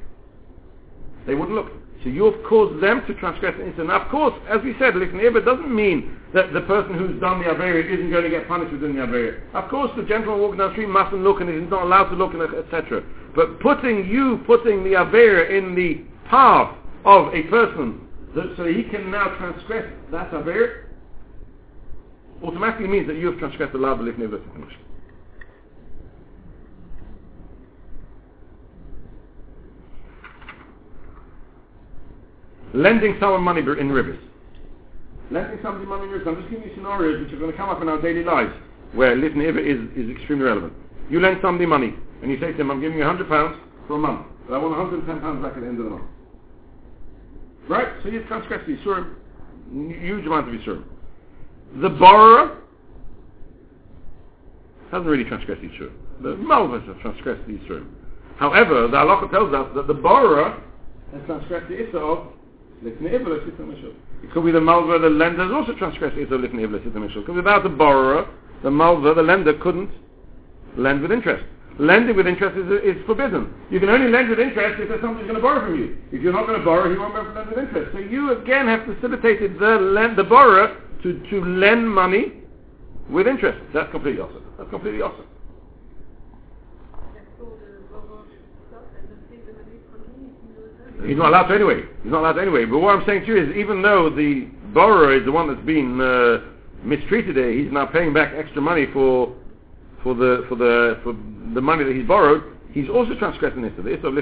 [1.27, 1.73] they wouldn't look.
[2.03, 3.89] So you've caused them to transgress the instant.
[3.89, 7.41] Now, of course, as we said, Lifnei Iblis doesn't mean that the person who's done
[7.41, 9.41] the Averia isn't going to get punished within the Averia.
[9.53, 12.17] Of course, the gentleman walking down the street mustn't look and he's not allowed to
[12.17, 13.03] look, and etc.
[13.35, 18.85] But putting you, putting the Averia in the path of a person that, so he
[18.85, 20.85] can now transgress that Averia,
[22.45, 24.43] automatically means that you have transgressed the law of Lifnei Iblis
[32.75, 34.19] lending someone money in ribbis.
[35.31, 36.27] Lending somebody money in ribbis.
[36.27, 38.53] I'm just giving you scenarios which are going to come up in our daily lives
[38.93, 40.73] where lifnei iver is, is extremely relevant.
[41.11, 43.29] You lend somebody money and you say to them, I'm giving you £100
[43.87, 46.11] for a month, but I want £110 back at the end of the month.
[47.69, 47.89] Right?
[48.03, 49.15] So you've transgressed the Yisurim,
[50.01, 50.85] huge amount of Yisurim.
[51.83, 52.59] The borrower
[54.91, 55.93] hasn't really transgressed the Yisurim.
[56.23, 57.87] The Malvas have transgressed the Yisrael.
[58.39, 60.61] However, the halacha tells us that the borrower
[61.13, 62.27] has transgressed the Issa of
[62.85, 67.21] It could be the Malva, the lender has also transgressed of Lifnei Mishul.
[67.21, 68.29] Because without the borrower,
[68.63, 69.91] the Malva, the lender couldn't
[70.77, 71.45] lend with interest.
[71.79, 73.55] Lending with interest is, is forbidden.
[73.71, 75.97] You can only lend with interest if there's somebody who's going to borrow from you.
[76.11, 77.93] If you're not going to borrow, he won't be able to lend with interest.
[77.93, 82.43] So you again have facilitated the, lend, the borrower to, to lend money
[83.09, 83.63] with interest.
[83.73, 84.43] That's completely opposite.
[84.59, 85.27] That's completely opposite.
[91.05, 91.83] He's not allowed to anyway.
[92.03, 92.65] He's not allowed to anyway.
[92.65, 95.65] But what I'm saying to you is, even though the borrower is the one that's
[95.65, 96.39] been uh,
[96.83, 99.35] mistreated here, he's now paying back extra money for
[100.03, 101.13] for the for the for
[101.55, 102.43] the money that he's borrowed.
[102.73, 103.73] He's also transgressing this.
[103.77, 104.15] The issue of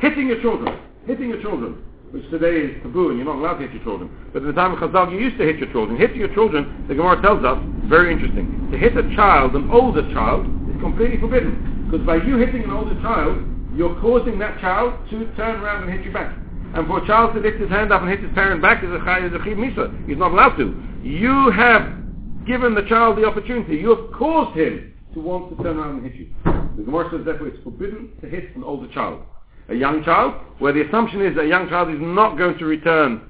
[0.00, 3.66] hitting your children, hitting your children, which today is taboo, and you're not allowed to
[3.66, 4.10] hit your children.
[4.32, 5.98] But in the time of Chazal, you used to hit your children.
[5.98, 8.68] Hitting your children, the Gemara tells us, very interesting.
[8.70, 11.88] To hit a child, an older child, is completely forbidden.
[11.88, 13.38] Because by you hitting an older child,
[13.76, 16.36] you're causing that child to turn around and hit you back.
[16.74, 18.90] And for a child to lift his hand up and hit his parent back is
[18.90, 20.06] a chayy, is a chiv misa.
[20.08, 20.74] He's not allowed to.
[21.02, 23.76] You have given the child the opportunity.
[23.76, 26.28] You have caused him to want to turn around and hit you.
[26.76, 29.22] The Gemara says therefore it's forbidden to hit an older child.
[29.68, 32.64] A young child, where the assumption is that a young child is not going to
[32.64, 33.28] return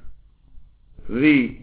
[1.08, 1.58] the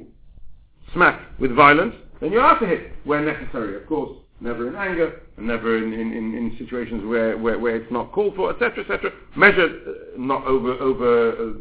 [0.93, 3.76] smack with violence, then you have to hit where necessary.
[3.76, 7.77] Of course, never in anger, and never in, in, in, in situations where, where, where
[7.77, 9.12] it's not called for, etc., etc.
[9.38, 11.53] Measured, uh, not over, over, uh,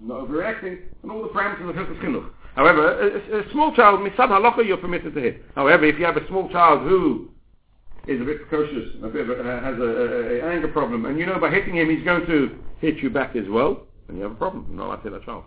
[0.00, 2.30] not overreacting, and all the parameters of Hilchas Chinuch.
[2.54, 5.42] However, a, a, small child, misad halacha, you're permitted to hit.
[5.54, 7.28] However, if you have a small child who
[8.08, 11.38] is a bit precocious, a bit a, has a, a, anger problem, and you know
[11.38, 14.36] by hitting him he's going to hit you back as well, then you have a
[14.36, 14.64] problem.
[14.68, 15.44] You're not allowed to hit that child.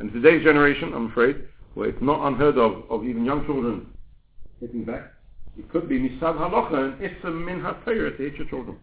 [0.00, 1.36] And today's generation, I'm afraid,
[1.74, 3.86] where it's not unheard of, of even young children
[4.60, 5.12] hitting back,
[5.58, 8.78] it could be misad halacha and issa min ha-Torah to hit your children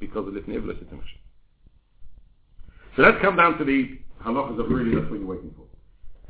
[0.00, 1.18] because of this nivla situation.
[2.96, 5.64] So let's come down to the halachas of really that's what you're waiting for.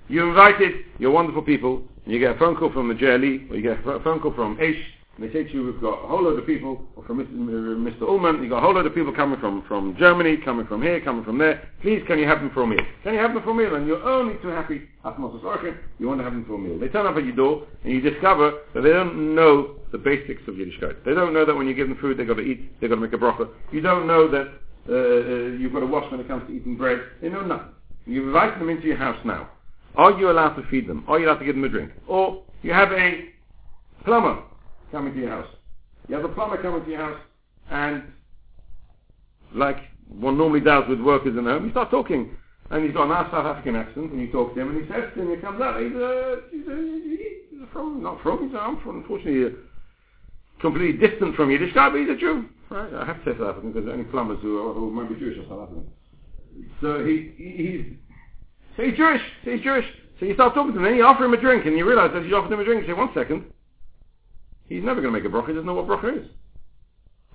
[0.08, 3.56] You're invited, you're wonderful people, and you get a phone call from the JLE, or
[3.56, 4.80] you get a phone call from Aish,
[5.16, 8.02] and they say to you, we've got a whole load of people, or from Mr.
[8.02, 10.82] Uh, Ullman, you've got a whole load of people coming from, from Germany, coming from
[10.82, 11.66] here, coming from there.
[11.80, 12.84] Please, can you have them for a meal?
[13.02, 13.76] Can you have them for a meal?
[13.76, 14.82] And you're only too happy,
[15.98, 16.78] you want to have them for a meal.
[16.78, 20.42] They turn up at your door, and you discover that they don't know the basics
[20.48, 21.04] of Yiddishkeit.
[21.04, 22.96] They don't know that when you give them food, they've got to eat, they've got
[22.96, 23.48] to make a bracha.
[23.72, 24.48] You don't know that
[24.88, 27.00] uh, uh, you've got to wash when it comes to eating bread.
[27.22, 27.72] They know nothing.
[28.04, 29.48] You invite them into your house now.
[29.96, 31.04] Are you allowed to feed them?
[31.08, 31.90] Are you allowed to give them a drink?
[32.06, 33.30] Or you have a
[34.04, 34.42] plumber
[34.90, 35.48] coming to your house.
[36.08, 37.20] You have a plumber coming to your house,
[37.70, 38.04] and
[39.54, 42.36] like one normally does with workers in the home, you start talking.
[42.68, 44.90] And he's got a nice South African accent, and you talk to him, and he
[44.90, 48.58] says to him, he comes out, he's, uh, he's, uh, he's from, not from, he's,
[48.58, 52.48] I'm from, unfortunately, uh, completely distant from Yiddishkeit, but he's a Jew.
[52.68, 52.92] Right?
[52.92, 55.08] I have to say South African, because there are only plumbers who, are, who might
[55.08, 55.86] be Jewish or South African.
[56.80, 57.84] So he, he he's,
[58.76, 59.86] so he's Jewish, so he's Jewish.
[60.18, 62.10] So you start talking to him, and you offer him a drink, and you realize
[62.14, 63.44] that you offered him a drink, you say, one second,
[64.68, 65.48] He's never going to make a bracha.
[65.48, 66.28] He doesn't know what bracha is.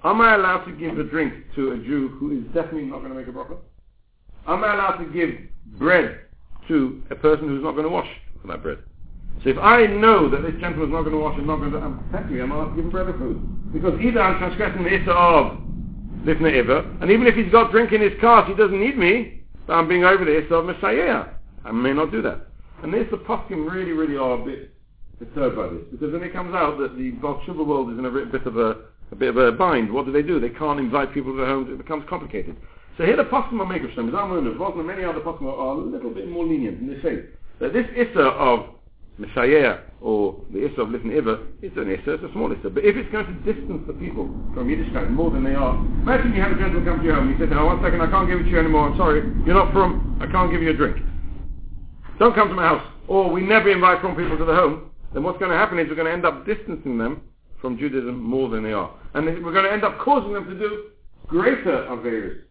[0.03, 3.13] Am I allowed to give a drink to a Jew who is definitely not going
[3.13, 3.57] to make a bracha?
[4.47, 5.29] Am I allowed to give
[5.77, 6.21] bread
[6.67, 8.09] to a person who's not going to wash
[8.41, 8.79] for that bread?
[9.43, 11.71] So if I know that this gentleman is not going to wash and not going
[11.71, 13.73] to, I'm technically I'm allowed to give him bread or food.
[13.73, 15.57] Because either I'm transgressing the issa of
[16.25, 19.43] lifnei iver, and even if he's got drink in his cart, he doesn't need me,
[19.67, 21.29] so I'm being over the issa of Mesayea.
[21.63, 22.47] I may not do that.
[22.83, 24.70] And the poskim really, really are a bit
[25.23, 28.11] disturbed by this because then it comes out that the Bolshevik world is in a
[28.11, 29.91] bit of a, a bit of a bind.
[29.93, 30.39] What do they do?
[30.39, 31.69] They can't invite people to their homes.
[31.69, 32.57] It becomes complicated.
[32.97, 36.45] So here the make of Zalman and many other Poskim are a little bit more
[36.45, 37.23] lenient and they say
[37.59, 38.75] that this Issa of
[39.19, 42.69] Mesayea or the Issa of Lifnei Iver is an Issa, it's a small Issa.
[42.69, 46.33] But if it's going to distance the people from Yiddishkeit more than they are, imagine
[46.33, 48.09] you have a gentleman come to your home and he says, oh, one second, I
[48.09, 50.71] can't give it to you anymore, I'm sorry, you're not from, I can't give you
[50.71, 50.97] a drink.
[52.19, 52.85] Don't come to my house.
[53.07, 55.87] Or we never invite from people to the home then what's going to happen is
[55.89, 57.21] we're going to end up distancing them
[57.59, 58.93] from Judaism more than they are.
[59.13, 60.89] And we're going to end up causing them to do
[61.27, 62.41] greater Averas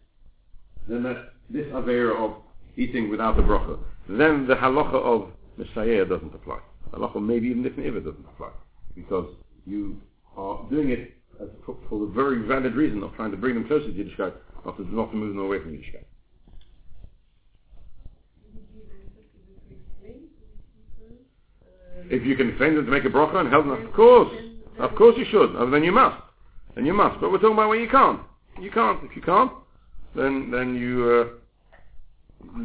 [0.89, 1.03] than
[1.49, 2.37] this Avera of
[2.77, 3.79] eating without a bracha.
[4.09, 6.61] Then the halacha of Mesayea doesn't apply.
[6.93, 8.51] Halacha maybe even if it doesn't apply.
[8.95, 9.27] Because
[9.67, 10.01] you
[10.37, 11.17] are doing it
[11.65, 14.35] for, for, the very valid reason of trying to bring them closer to Yiddishkeit,
[14.65, 16.05] not to, not to move them away from Yiddishkeit.
[22.11, 24.33] If you can explain them to make a bracha and help them, of course,
[24.79, 25.55] of course you should.
[25.57, 26.21] Oh, then you must,
[26.75, 27.21] then you must.
[27.21, 28.21] But we're talking about when you can't.
[28.61, 29.03] You can't.
[29.05, 29.53] If you can't,
[30.15, 31.41] then then you uh,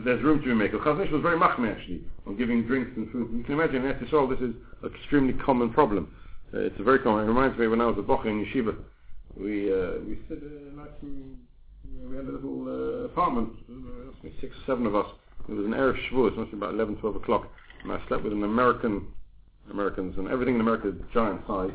[0.03, 0.71] there's room to make.
[0.71, 3.29] Chazon Ish was very machmir actually on giving drinks and food.
[3.33, 6.11] You can imagine in Eretz this is an extremely common problem.
[6.53, 7.25] Uh, it's a very common.
[7.25, 8.75] It reminds me when I was at Bocha in Yeshiva.
[9.37, 10.83] We uh, we said uh,
[12.09, 13.49] we had a little uh, apartment,
[14.41, 15.07] six or seven of us.
[15.47, 17.47] It was an Erev Shavuos, it be about 11, 12 o'clock,
[17.83, 19.07] and I slept with an American,
[19.72, 21.72] Americans, and everything in America is giant size.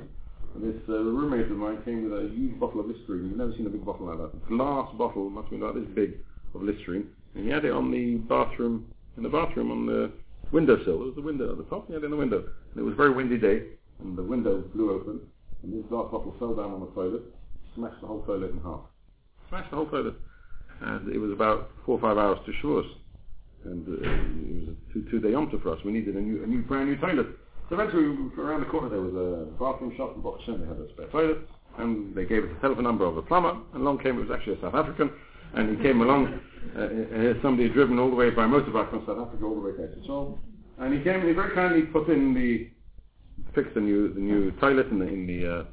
[0.54, 3.28] And this uh, roommate of mine came with a huge bottle of Listerine.
[3.28, 4.48] You've never seen a big bottle like that.
[4.48, 6.18] Glass bottle, must be about this big,
[6.54, 7.08] of Listerine.
[7.34, 8.86] And he had it on the bathroom,
[9.16, 10.10] in the bathroom on the
[10.50, 10.98] windowsill.
[10.98, 12.38] There was a window at the top, he had it in the window.
[12.38, 13.62] And it was a very windy day,
[14.00, 15.20] and the window blew open,
[15.62, 17.22] and this glass bottle fell down on the toilet,
[17.74, 18.80] smashed the whole toilet in half.
[19.48, 20.14] Smashed the whole toilet.
[20.80, 22.88] And it was about four or five hours to Shavuos.
[23.64, 25.78] And uh, it was a two, two yomta for us.
[25.84, 27.26] We needed a new, a new brand new toilet.
[27.70, 28.02] So eventually,
[28.36, 30.58] around the corner there was a bathroom shop in Bochum.
[30.58, 31.38] They had a spare toilet,
[31.78, 33.56] and they gave us the telephone number of a plumber.
[33.72, 35.08] And along came, it was actually a South African,
[35.54, 36.40] and he came along.
[36.76, 39.60] Uh, uh, somebody had driven all the way by motorbike from South Africa all the
[39.60, 40.38] way to Etzisol.
[40.78, 42.68] And he came and he very kindly put in the,
[43.54, 45.64] fixed the new, the new toilet in the, in the, uh,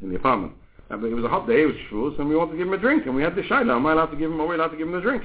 [0.00, 0.54] in the apartment.
[0.90, 2.68] Uh, but it was a hot day, it was Shavuos, and we wanted to give
[2.68, 4.46] him a drink, and we had the shaila, am I allowed to give him, are
[4.46, 5.24] we allowed to give him a drink?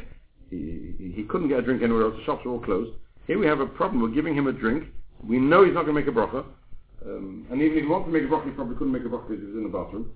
[0.50, 2.92] He, he, he couldn't get a drink anywhere else, the shops were all closed.
[3.28, 4.86] Here we have a problem, we're giving him a drink,
[5.24, 6.46] we know he's not going to make a bracha,
[7.06, 9.10] um, and even if he wanted to make a bracha, he probably couldn't make a
[9.10, 10.12] bracha because he was in the bathroom.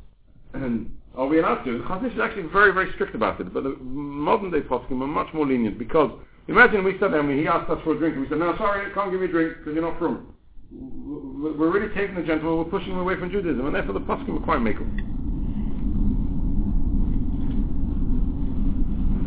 [0.53, 1.79] And are we allowed to?
[1.79, 5.07] Because this is actually very, very strict about it, but the modern day poskim are
[5.07, 6.11] much more lenient, because
[6.47, 8.55] imagine we sat there and he asked us for a drink, and we said, no,
[8.57, 10.33] sorry, I can't give you a drink because you're not from.
[10.71, 14.37] We're really taking the gentleman, we're pushing him away from Judaism, and therefore the poskim
[14.37, 14.87] are quite makel.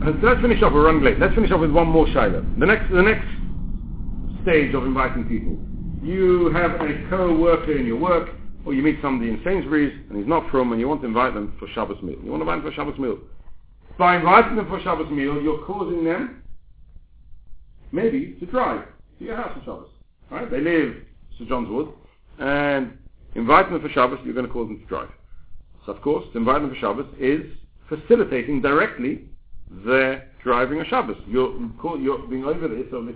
[0.06, 0.72] So let's finish off.
[0.72, 1.18] We're running late.
[1.18, 2.60] Let's finish off with one more shaila.
[2.60, 3.26] The next, the next
[4.46, 5.58] stage of inviting people.
[6.06, 8.30] You have a co-worker in your work,
[8.64, 11.34] or you meet somebody in Sainsbury's and he's not from, and you want to invite
[11.34, 12.16] them for Shabbos meal.
[12.22, 13.18] You want to invite them for Shabbos meal.
[13.98, 16.44] By inviting them for Shabbos meal, you're causing them
[17.90, 18.86] maybe to drive
[19.18, 19.88] to your house on Shabbos.
[20.30, 20.48] Right?
[20.48, 20.94] They live
[21.38, 21.88] St John's Wood,
[22.38, 22.96] and
[23.34, 25.08] inviting them for Shabbos, you're going to cause them to drive.
[25.86, 27.42] So of course, invite them for Shabbos is
[27.88, 29.24] facilitating directly
[29.84, 31.16] their driving a Shabbos.
[31.26, 31.52] You're,
[31.98, 33.06] you're being over the Issa of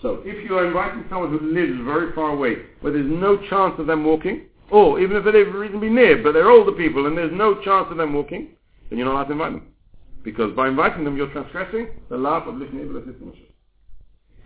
[0.00, 3.74] So if you are inviting someone who lives very far away, where there's no chance
[3.78, 7.16] of them walking, or even if they live reasonably near, but they're older people and
[7.16, 8.50] there's no chance of them walking,
[8.88, 9.66] then you're not allowed to invite them.
[10.22, 12.86] Because by inviting them, you're transgressing the law of Lifnei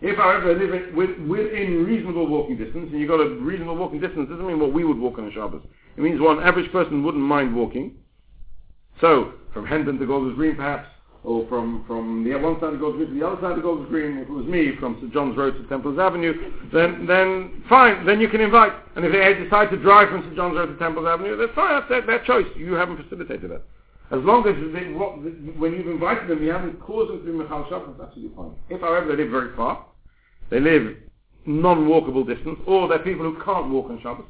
[0.01, 4.29] If, however, they live within reasonable walking distance, and you've got a reasonable walking distance,
[4.29, 5.63] doesn't mean what we would walk on a Shabbos.
[5.97, 7.97] It means what an average person wouldn't mind walking.
[9.01, 10.89] So, from Hendon to Golders Green perhaps,
[11.25, 13.89] or from, from the one side of Golders Green to the other side of Golders
[13.89, 15.13] Green, if it was me, from St.
[15.13, 16.35] John's Road to Templars Avenue,
[16.73, 18.73] then, then fine, then you can invite.
[18.97, 20.35] And if they decide to drive from St.
[20.35, 22.47] John's Road to Templars Avenue, that's fine, that's their, their choice.
[22.57, 23.63] You haven't facilitated that.
[24.11, 25.23] As long as they, what,
[25.57, 28.53] when you've invited them, you haven't caused them to be Michal that's absolutely fine.
[28.69, 29.87] If, however, they live very far,
[30.51, 30.97] they live
[31.47, 34.27] non-walkable distance, or they're people who can't walk on Shabbos,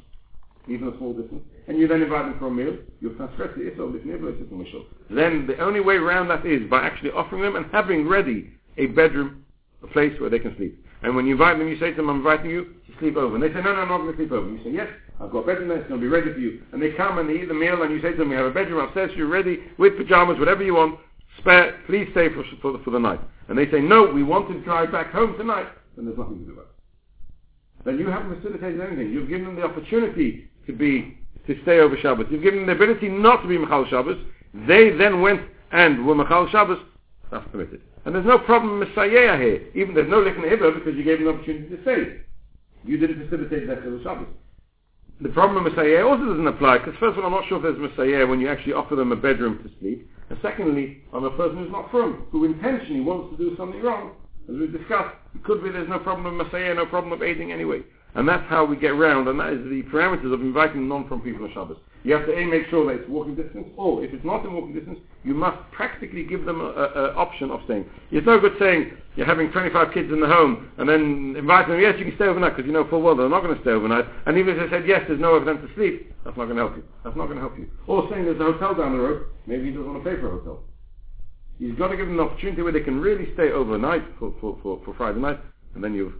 [0.69, 3.71] even a small distance, and you then invite them for a meal, you've transgressed the
[3.71, 4.85] Issa of Michshol.
[5.09, 8.87] Then the only way around that is by actually offering them and having ready a
[8.87, 9.45] bedroom,
[9.81, 10.83] a place where they can sleep.
[11.03, 13.35] And when you invite them, you say to them, I'm inviting you to sleep over.
[13.35, 14.47] And they say, no, no, I'm not going to sleep over.
[14.47, 14.87] And You say, yes,
[15.19, 16.63] I've got a bedroom there, it's going to be ready for you.
[16.71, 18.45] And they come and they eat the meal, and you say to them, we have
[18.45, 20.99] a bedroom upstairs, you're ready, with pajamas, whatever you want,
[21.39, 23.19] spare, please stay for, for, for the night.
[23.49, 25.67] And they say, no, we want to drive back home tonight.
[25.95, 27.85] Then there's nothing to do about it.
[27.85, 29.11] Then you haven't facilitated anything.
[29.11, 32.27] You've given them the opportunity to be to stay over Shabbos.
[32.29, 34.17] You've given them the ability not to be Mechal Shabbos.
[34.67, 35.41] They then went
[35.71, 36.79] and were Mechal Shabbos.
[37.31, 37.81] That's permitted.
[38.05, 39.61] And there's no problem with Mesayea here.
[39.75, 42.21] Even there's no Lichna Hibba because you gave them the opportunity to stay.
[42.85, 44.27] You didn't facilitate that for Shabbos.
[45.21, 47.63] The problem with Mesayea also doesn't apply because first of all, I'm not sure if
[47.63, 50.09] there's Mesayea when you actually offer them a bedroom to sleep.
[50.29, 54.15] And secondly, I'm a person who's not from, who intentionally wants to do something wrong.
[54.49, 57.51] As we discussed, it could be there's no problem with Mesayea, no problem of aiding
[57.51, 57.83] anyway.
[58.15, 61.45] And that's how we get around, and that is the parameters of inviting non-from people
[61.45, 61.77] on Shabbos.
[62.03, 64.53] You have to A, make sure that it's walking distance, or if it's not in
[64.53, 67.89] walking distance, you must practically give them an option of staying.
[68.11, 71.81] It's no good saying you're having 25 kids in the home, and then inviting them,
[71.81, 73.71] yes, you can stay overnight, because you know full well they're not going to stay
[73.71, 76.45] overnight, and even if they said, yes, there's nowhere for them to sleep, that's not
[76.45, 76.83] going to help you.
[77.03, 77.69] That's not going to help you.
[77.87, 80.27] Or saying there's a hotel down the road, maybe he doesn't want to pay for
[80.27, 80.63] a hotel.
[81.57, 84.59] You've got to give them an opportunity where they can really stay overnight for, for,
[84.61, 85.39] for, for Friday night,
[85.73, 86.13] and then you've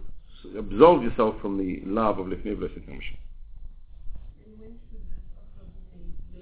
[0.58, 3.16] absolve yourself from the love of Lifnei Blessed Mission.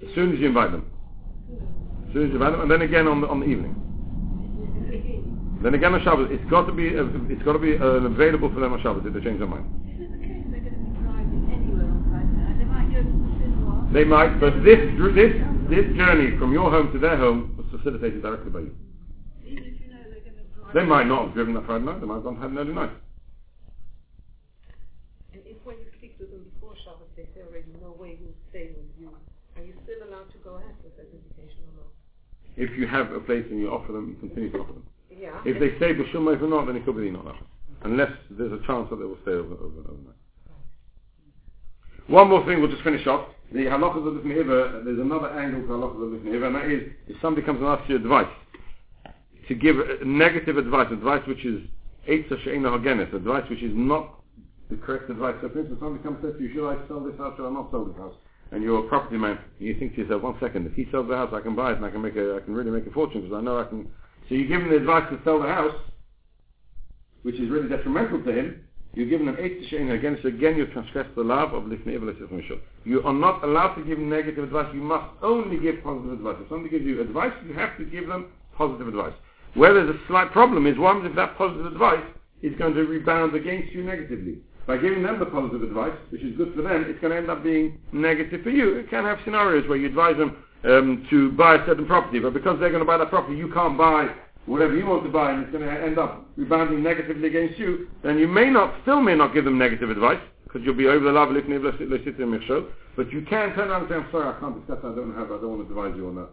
[0.07, 0.85] As soon as you invite them.
[2.07, 3.79] As soon as you invite them, and then again on the, on the evening.
[5.63, 8.51] Then again on Shabbos, it's got to be uh, it's got to be uh, available
[8.53, 9.63] for them on Shabbos if they change their mind.
[13.93, 14.79] They might, but this
[15.15, 15.33] this
[15.69, 18.75] this journey from your home to their home was facilitated directly by you.
[20.73, 22.01] They might not have driven that Friday night.
[22.01, 22.91] They might not have had an early night.
[25.63, 28.87] when you speak to them before Shabbos, they say already no way he'll stay with
[28.99, 29.11] you,
[29.55, 31.91] are you still allowed to go ahead with that invitation or not?
[32.55, 34.87] If you have a place and you offer them, you continue to offer them.
[35.11, 35.41] Yeah.
[35.45, 37.45] If they stay b'shum or not, then it could be not offer.
[37.83, 40.19] Unless there's a chance that they will stay over, over, overnight.
[42.07, 43.27] One more thing, we'll just finish off.
[43.51, 47.21] The halachas of the there's another angle to halachas of the and that is, if
[47.21, 48.27] somebody comes and asks you advice,
[49.47, 51.61] to give negative advice, advice which is
[52.07, 54.22] Eitza She'ena Hagenes, advice which is not
[54.75, 55.35] the correct advice.
[55.41, 57.53] So for somebody comes and says to you, should I sell this house, should I
[57.53, 58.15] not sell this house?
[58.51, 61.15] And you're a property man, you think to yourself, one second, if he sells the
[61.15, 62.91] house, I can buy it and I can make a, I can really make a
[62.91, 63.89] fortune because I know I can.
[64.29, 65.75] So you give him the advice to sell the house,
[67.23, 68.63] which is really detrimental to him.
[68.93, 72.59] You're given an eight to again, so again you transgress the love of lifnei Michshol.
[72.83, 74.67] You are not allowed to give negative advice.
[74.71, 76.35] You must only give positive advice.
[76.41, 79.13] If somebody gives you advice, you have to give them positive advice.
[79.55, 82.05] Where there's a slight problem is one if that positive advice
[82.43, 84.37] is going to rebound against you negatively.
[84.65, 87.29] By giving them the positive advice, which is good for them, it's going to end
[87.29, 88.77] up being negative for you.
[88.77, 92.33] You can have scenarios where you advise them um, to buy a certain property, but
[92.33, 94.07] because they're going to buy that property, you can't buy
[94.45, 97.87] whatever you want to buy and it's going to end up rebounding negatively against you,
[98.03, 101.05] then you may not, still may not give them negative advice, because you'll be over
[101.05, 101.43] the level if
[102.95, 105.31] but you can turn around and say, I'm sorry, I can't discuss I don't have,
[105.31, 106.29] I don't want to advise you on that.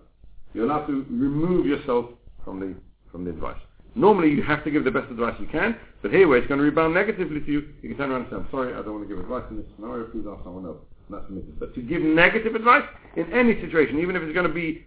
[0.53, 2.07] You're allowed to remove yourself
[2.45, 2.75] from the
[3.11, 3.59] from the advice.
[4.01, 6.57] Normally you have to give the best advice you can, but here where it's going
[6.57, 8.97] to rebound negatively to you, you can turn around and say, I'm sorry, I don't
[8.97, 10.81] want to give advice in this scenario, please ask someone else.
[11.11, 11.61] That's permitted.
[11.61, 14.87] But to give negative advice in any situation, even if it's going to be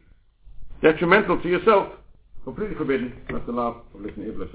[0.82, 1.93] detrimental to yourself,
[2.43, 3.14] completely forbidden.
[3.30, 4.47] That's the law of Lifnei Ibla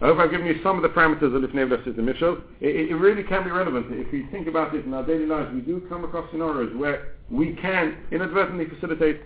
[0.00, 2.94] I hope I've given you some of the parameters of Lifnei Ibla System It, it
[2.94, 3.86] really can be relevant.
[3.90, 7.14] If we think about this in our daily lives, we do come across scenarios where
[7.30, 9.22] we can inadvertently facilitate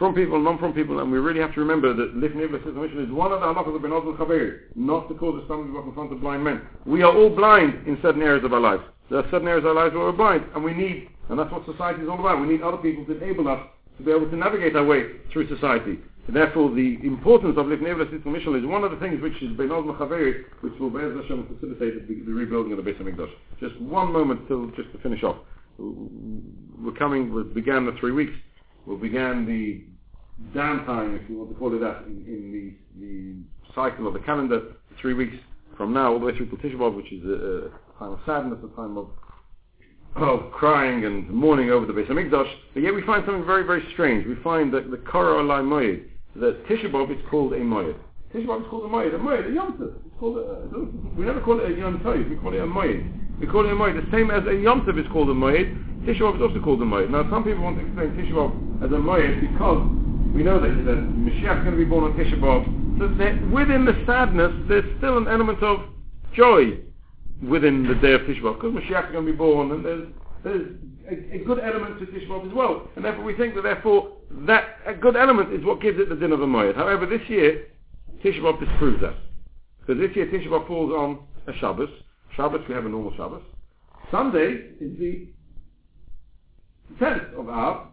[0.00, 3.12] from people, non from people, and we really have to remember that Lifnei Mission is
[3.12, 5.92] one of the halachas of Ben Ozel Chaver, not to cause a stumbling block in
[5.92, 6.62] front of blind men.
[6.86, 8.82] We are all blind in certain areas of our lives.
[9.10, 11.52] There are certain areas of our lives where we're blind, and we need, and that's
[11.52, 13.60] what society is all about, we need other people to enable us
[13.98, 15.98] to be able to navigate our way through society.
[16.32, 19.68] Therefore, the importance of Lifnei Mission Mission is one of the things which is Ben
[19.68, 23.28] Ozel Chaver, which will Be'ez Hashem facilitate the, the, rebuilding of the Beis HaMikdash.
[23.60, 25.36] Just one moment till, just to finish off.
[25.76, 28.32] We're coming, we began the three weeks.
[28.86, 29.84] We began the
[30.54, 33.34] downtime, if you want to call it that, in, in the, the
[33.74, 34.62] cycle of the calendar,
[35.00, 35.36] three weeks
[35.76, 38.20] from now, all the way through to Tisha B'Av, which is a, a, time of
[38.26, 39.08] sadness, a time of,
[40.16, 42.50] of crying and mourning over the Beis Hamikdash.
[42.74, 44.26] But yet we find something very, very strange.
[44.26, 46.04] We find that the Korah Olai Moed,
[46.36, 47.96] that Tisha B'Av is called a Moed.
[48.34, 49.14] Tisha B'Av is called a Moed.
[49.14, 49.94] A Moed, a Yom Tov.
[49.94, 52.66] Uh, it's called a, we never call it a Yom Tov, we call it a
[52.66, 53.40] Moed.
[53.40, 54.04] We call it a Moed.
[54.04, 56.82] The same as a Yom Tov is called a Moed, Tisha B'Av is also called
[56.82, 57.10] a Moed.
[57.10, 60.68] Now some people want to explain Tisha B'Av as a Moed because we know that,
[60.68, 62.64] that Mashiach is going to be born on Tisha B'Av.
[62.98, 65.80] So within the sadness, there's still an element of
[66.34, 66.78] joy
[67.42, 68.60] within the day of Tisha B'Av.
[68.60, 70.08] Because Mashiach is going to be born, and there's,
[70.44, 70.68] there's
[71.08, 72.88] a, a, good element to Tisha B'Av as well.
[72.96, 74.12] And therefore we think that therefore
[74.46, 76.76] that a good element is what gives it the din of a Moed.
[76.76, 77.66] However, this year,
[78.24, 79.14] Tisha B'Av disproves that.
[79.80, 81.90] Because this year Tisha B'Av falls on a Shabbos.
[82.36, 83.42] Shabbos, we have a normal Shabbos.
[84.10, 85.28] Sunday is the
[87.00, 87.86] 10th of Av,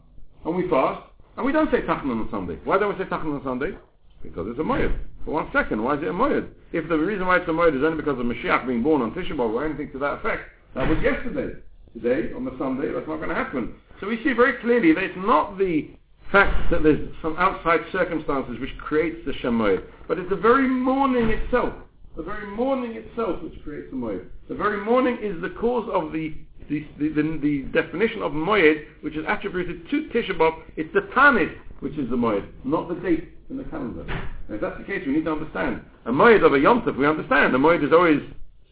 [0.45, 1.06] and we fast.
[1.37, 2.57] And we don't say Tachan on Sunday.
[2.63, 3.77] Why don't we say Tachan on Sunday?
[4.23, 4.97] Because it's a Moed.
[5.23, 6.49] For one second, why is it a Moed?
[6.73, 9.11] If the reason why it's a Moed is only because of Mashiach being born on
[9.11, 11.59] Tisha B'Av or anything to that effect, that was yesterday.
[11.93, 13.75] Today, on the Sunday, that's not going to happen.
[13.99, 15.89] So we see very clearly that it's not the
[16.31, 21.29] fact that there's some outside circumstances which creates the Shemoed, but it's the very mourning
[21.29, 21.73] itself,
[22.17, 24.25] the very mourning itself which creates the Moed.
[24.49, 26.33] The very mourning is the cause of the
[26.69, 31.01] the, the, the, the definition of Moed, which is attributed to Tisha B'Av, it's the
[31.15, 34.01] Tanit which is the Moed, not the date in the calendar.
[34.01, 35.81] And if that's the case, we need to understand.
[36.05, 37.55] A Moed of a Yom Tov, we understand.
[37.55, 38.19] A Moed is always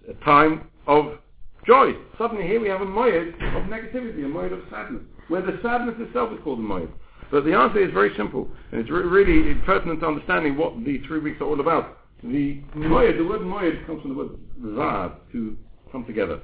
[0.10, 1.20] a time of
[1.66, 1.94] joy.
[2.18, 5.96] Suddenly here we have a Moed of negativity, a Moed of sadness, where the sadness
[6.00, 6.90] itself is called a Moed.
[7.32, 11.00] But the answer is very simple, and it's re- really pertinent to understanding what the
[11.08, 12.00] three weeks are all about.
[12.24, 14.30] The Moed, the word Moed comes from the word
[14.62, 15.58] Zav, to
[15.92, 16.40] come together.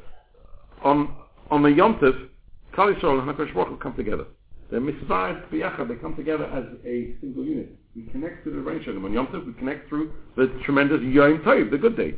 [0.83, 1.15] On
[1.49, 2.29] on the Yom Tov,
[2.73, 4.25] Klal Yisrael and HaKadosh Baruch come together.
[4.69, 7.75] They're mitzvahs biyachad, they come together as a single unit.
[7.95, 9.03] We connect to the Shalom.
[9.03, 12.15] On Yom we connect through the tremendous Yom Tov, the good day.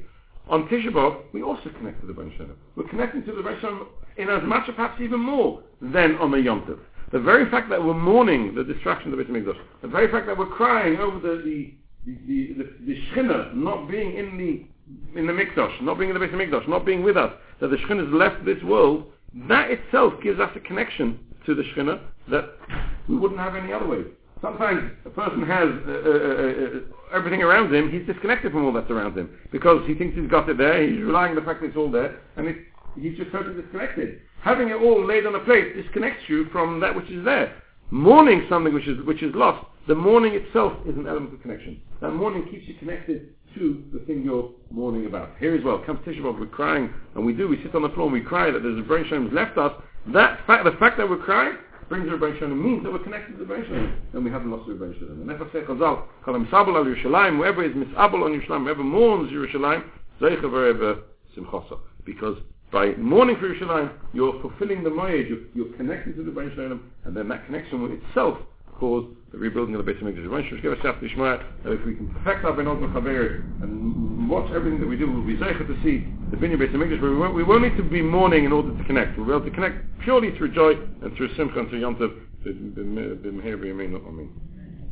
[0.49, 2.56] On Tisha we also connect to the Shalom.
[2.76, 3.88] We're connecting to the Shalom
[4.18, 6.80] in as much, or perhaps even more, than on the Yom Tov.
[7.12, 10.28] The very fact that we're mourning the destruction of the Beit HaMikdash, the very fact
[10.28, 11.74] that we're crying over the, the,
[12.06, 16.20] the, the, the, Shechina not being in the, in the Mikdash, not being in the
[16.20, 19.06] Beit Mikdash, not being with us, that the Shechina has left this world,
[19.47, 22.45] that itself gives us a connection to the Shekhinah that
[23.08, 24.04] we wouldn't have any other way.
[24.41, 28.74] Sometimes a person has uh, uh, uh, uh, everything around him, he's disconnected from all
[28.74, 31.62] that's around him because he thinks he's got it there, he's relying on the fact
[31.62, 32.60] that it's all there, and it's
[32.99, 34.20] he's just totally disconnected.
[34.41, 37.56] Having it all laid on a plate disconnects you from that which is there.
[37.89, 41.82] Mourning something which is which is lost, the mourning itself is an element of connection.
[42.02, 45.32] That mourning keeps you connected to the thing you're mourning about.
[45.40, 48.06] Here as well, comes Tisha we're crying, and we do, we sit on the floor
[48.08, 49.74] and we cry that there's a brain who's left us.
[50.14, 51.58] That fact, the fact that we're crying
[51.90, 53.64] brings a brain means that we're connected to the brain
[54.14, 57.64] and we haven't lost the brain And therefore say Chazal, Kalam Sabal al Yerushalayim, whoever
[57.64, 59.84] is misabel on Yerushalayim, whoever mourns Yerushalayim,
[60.20, 61.02] Zeicha Vereba
[61.38, 61.80] Simchosa.
[62.06, 62.38] Because
[62.72, 66.52] by mourning for Yerushalayim, you're fulfilling the Moyed, you're, you're connected to the brain
[67.06, 68.38] and then that connection with itself
[69.32, 70.30] the rebuilding of the Beit HaMikdash.
[70.30, 74.52] One should give us Nishma that if we can perfect our Benot Mechaber and watch
[74.52, 77.16] everything that we do, we'll be zeicha to see the Binyan Beit HaMikdash, but we
[77.16, 79.18] won't, we won't need to be mourning in order to connect.
[79.18, 82.14] We'll be able to connect purely through joy and through Simcha and through Yom Tov.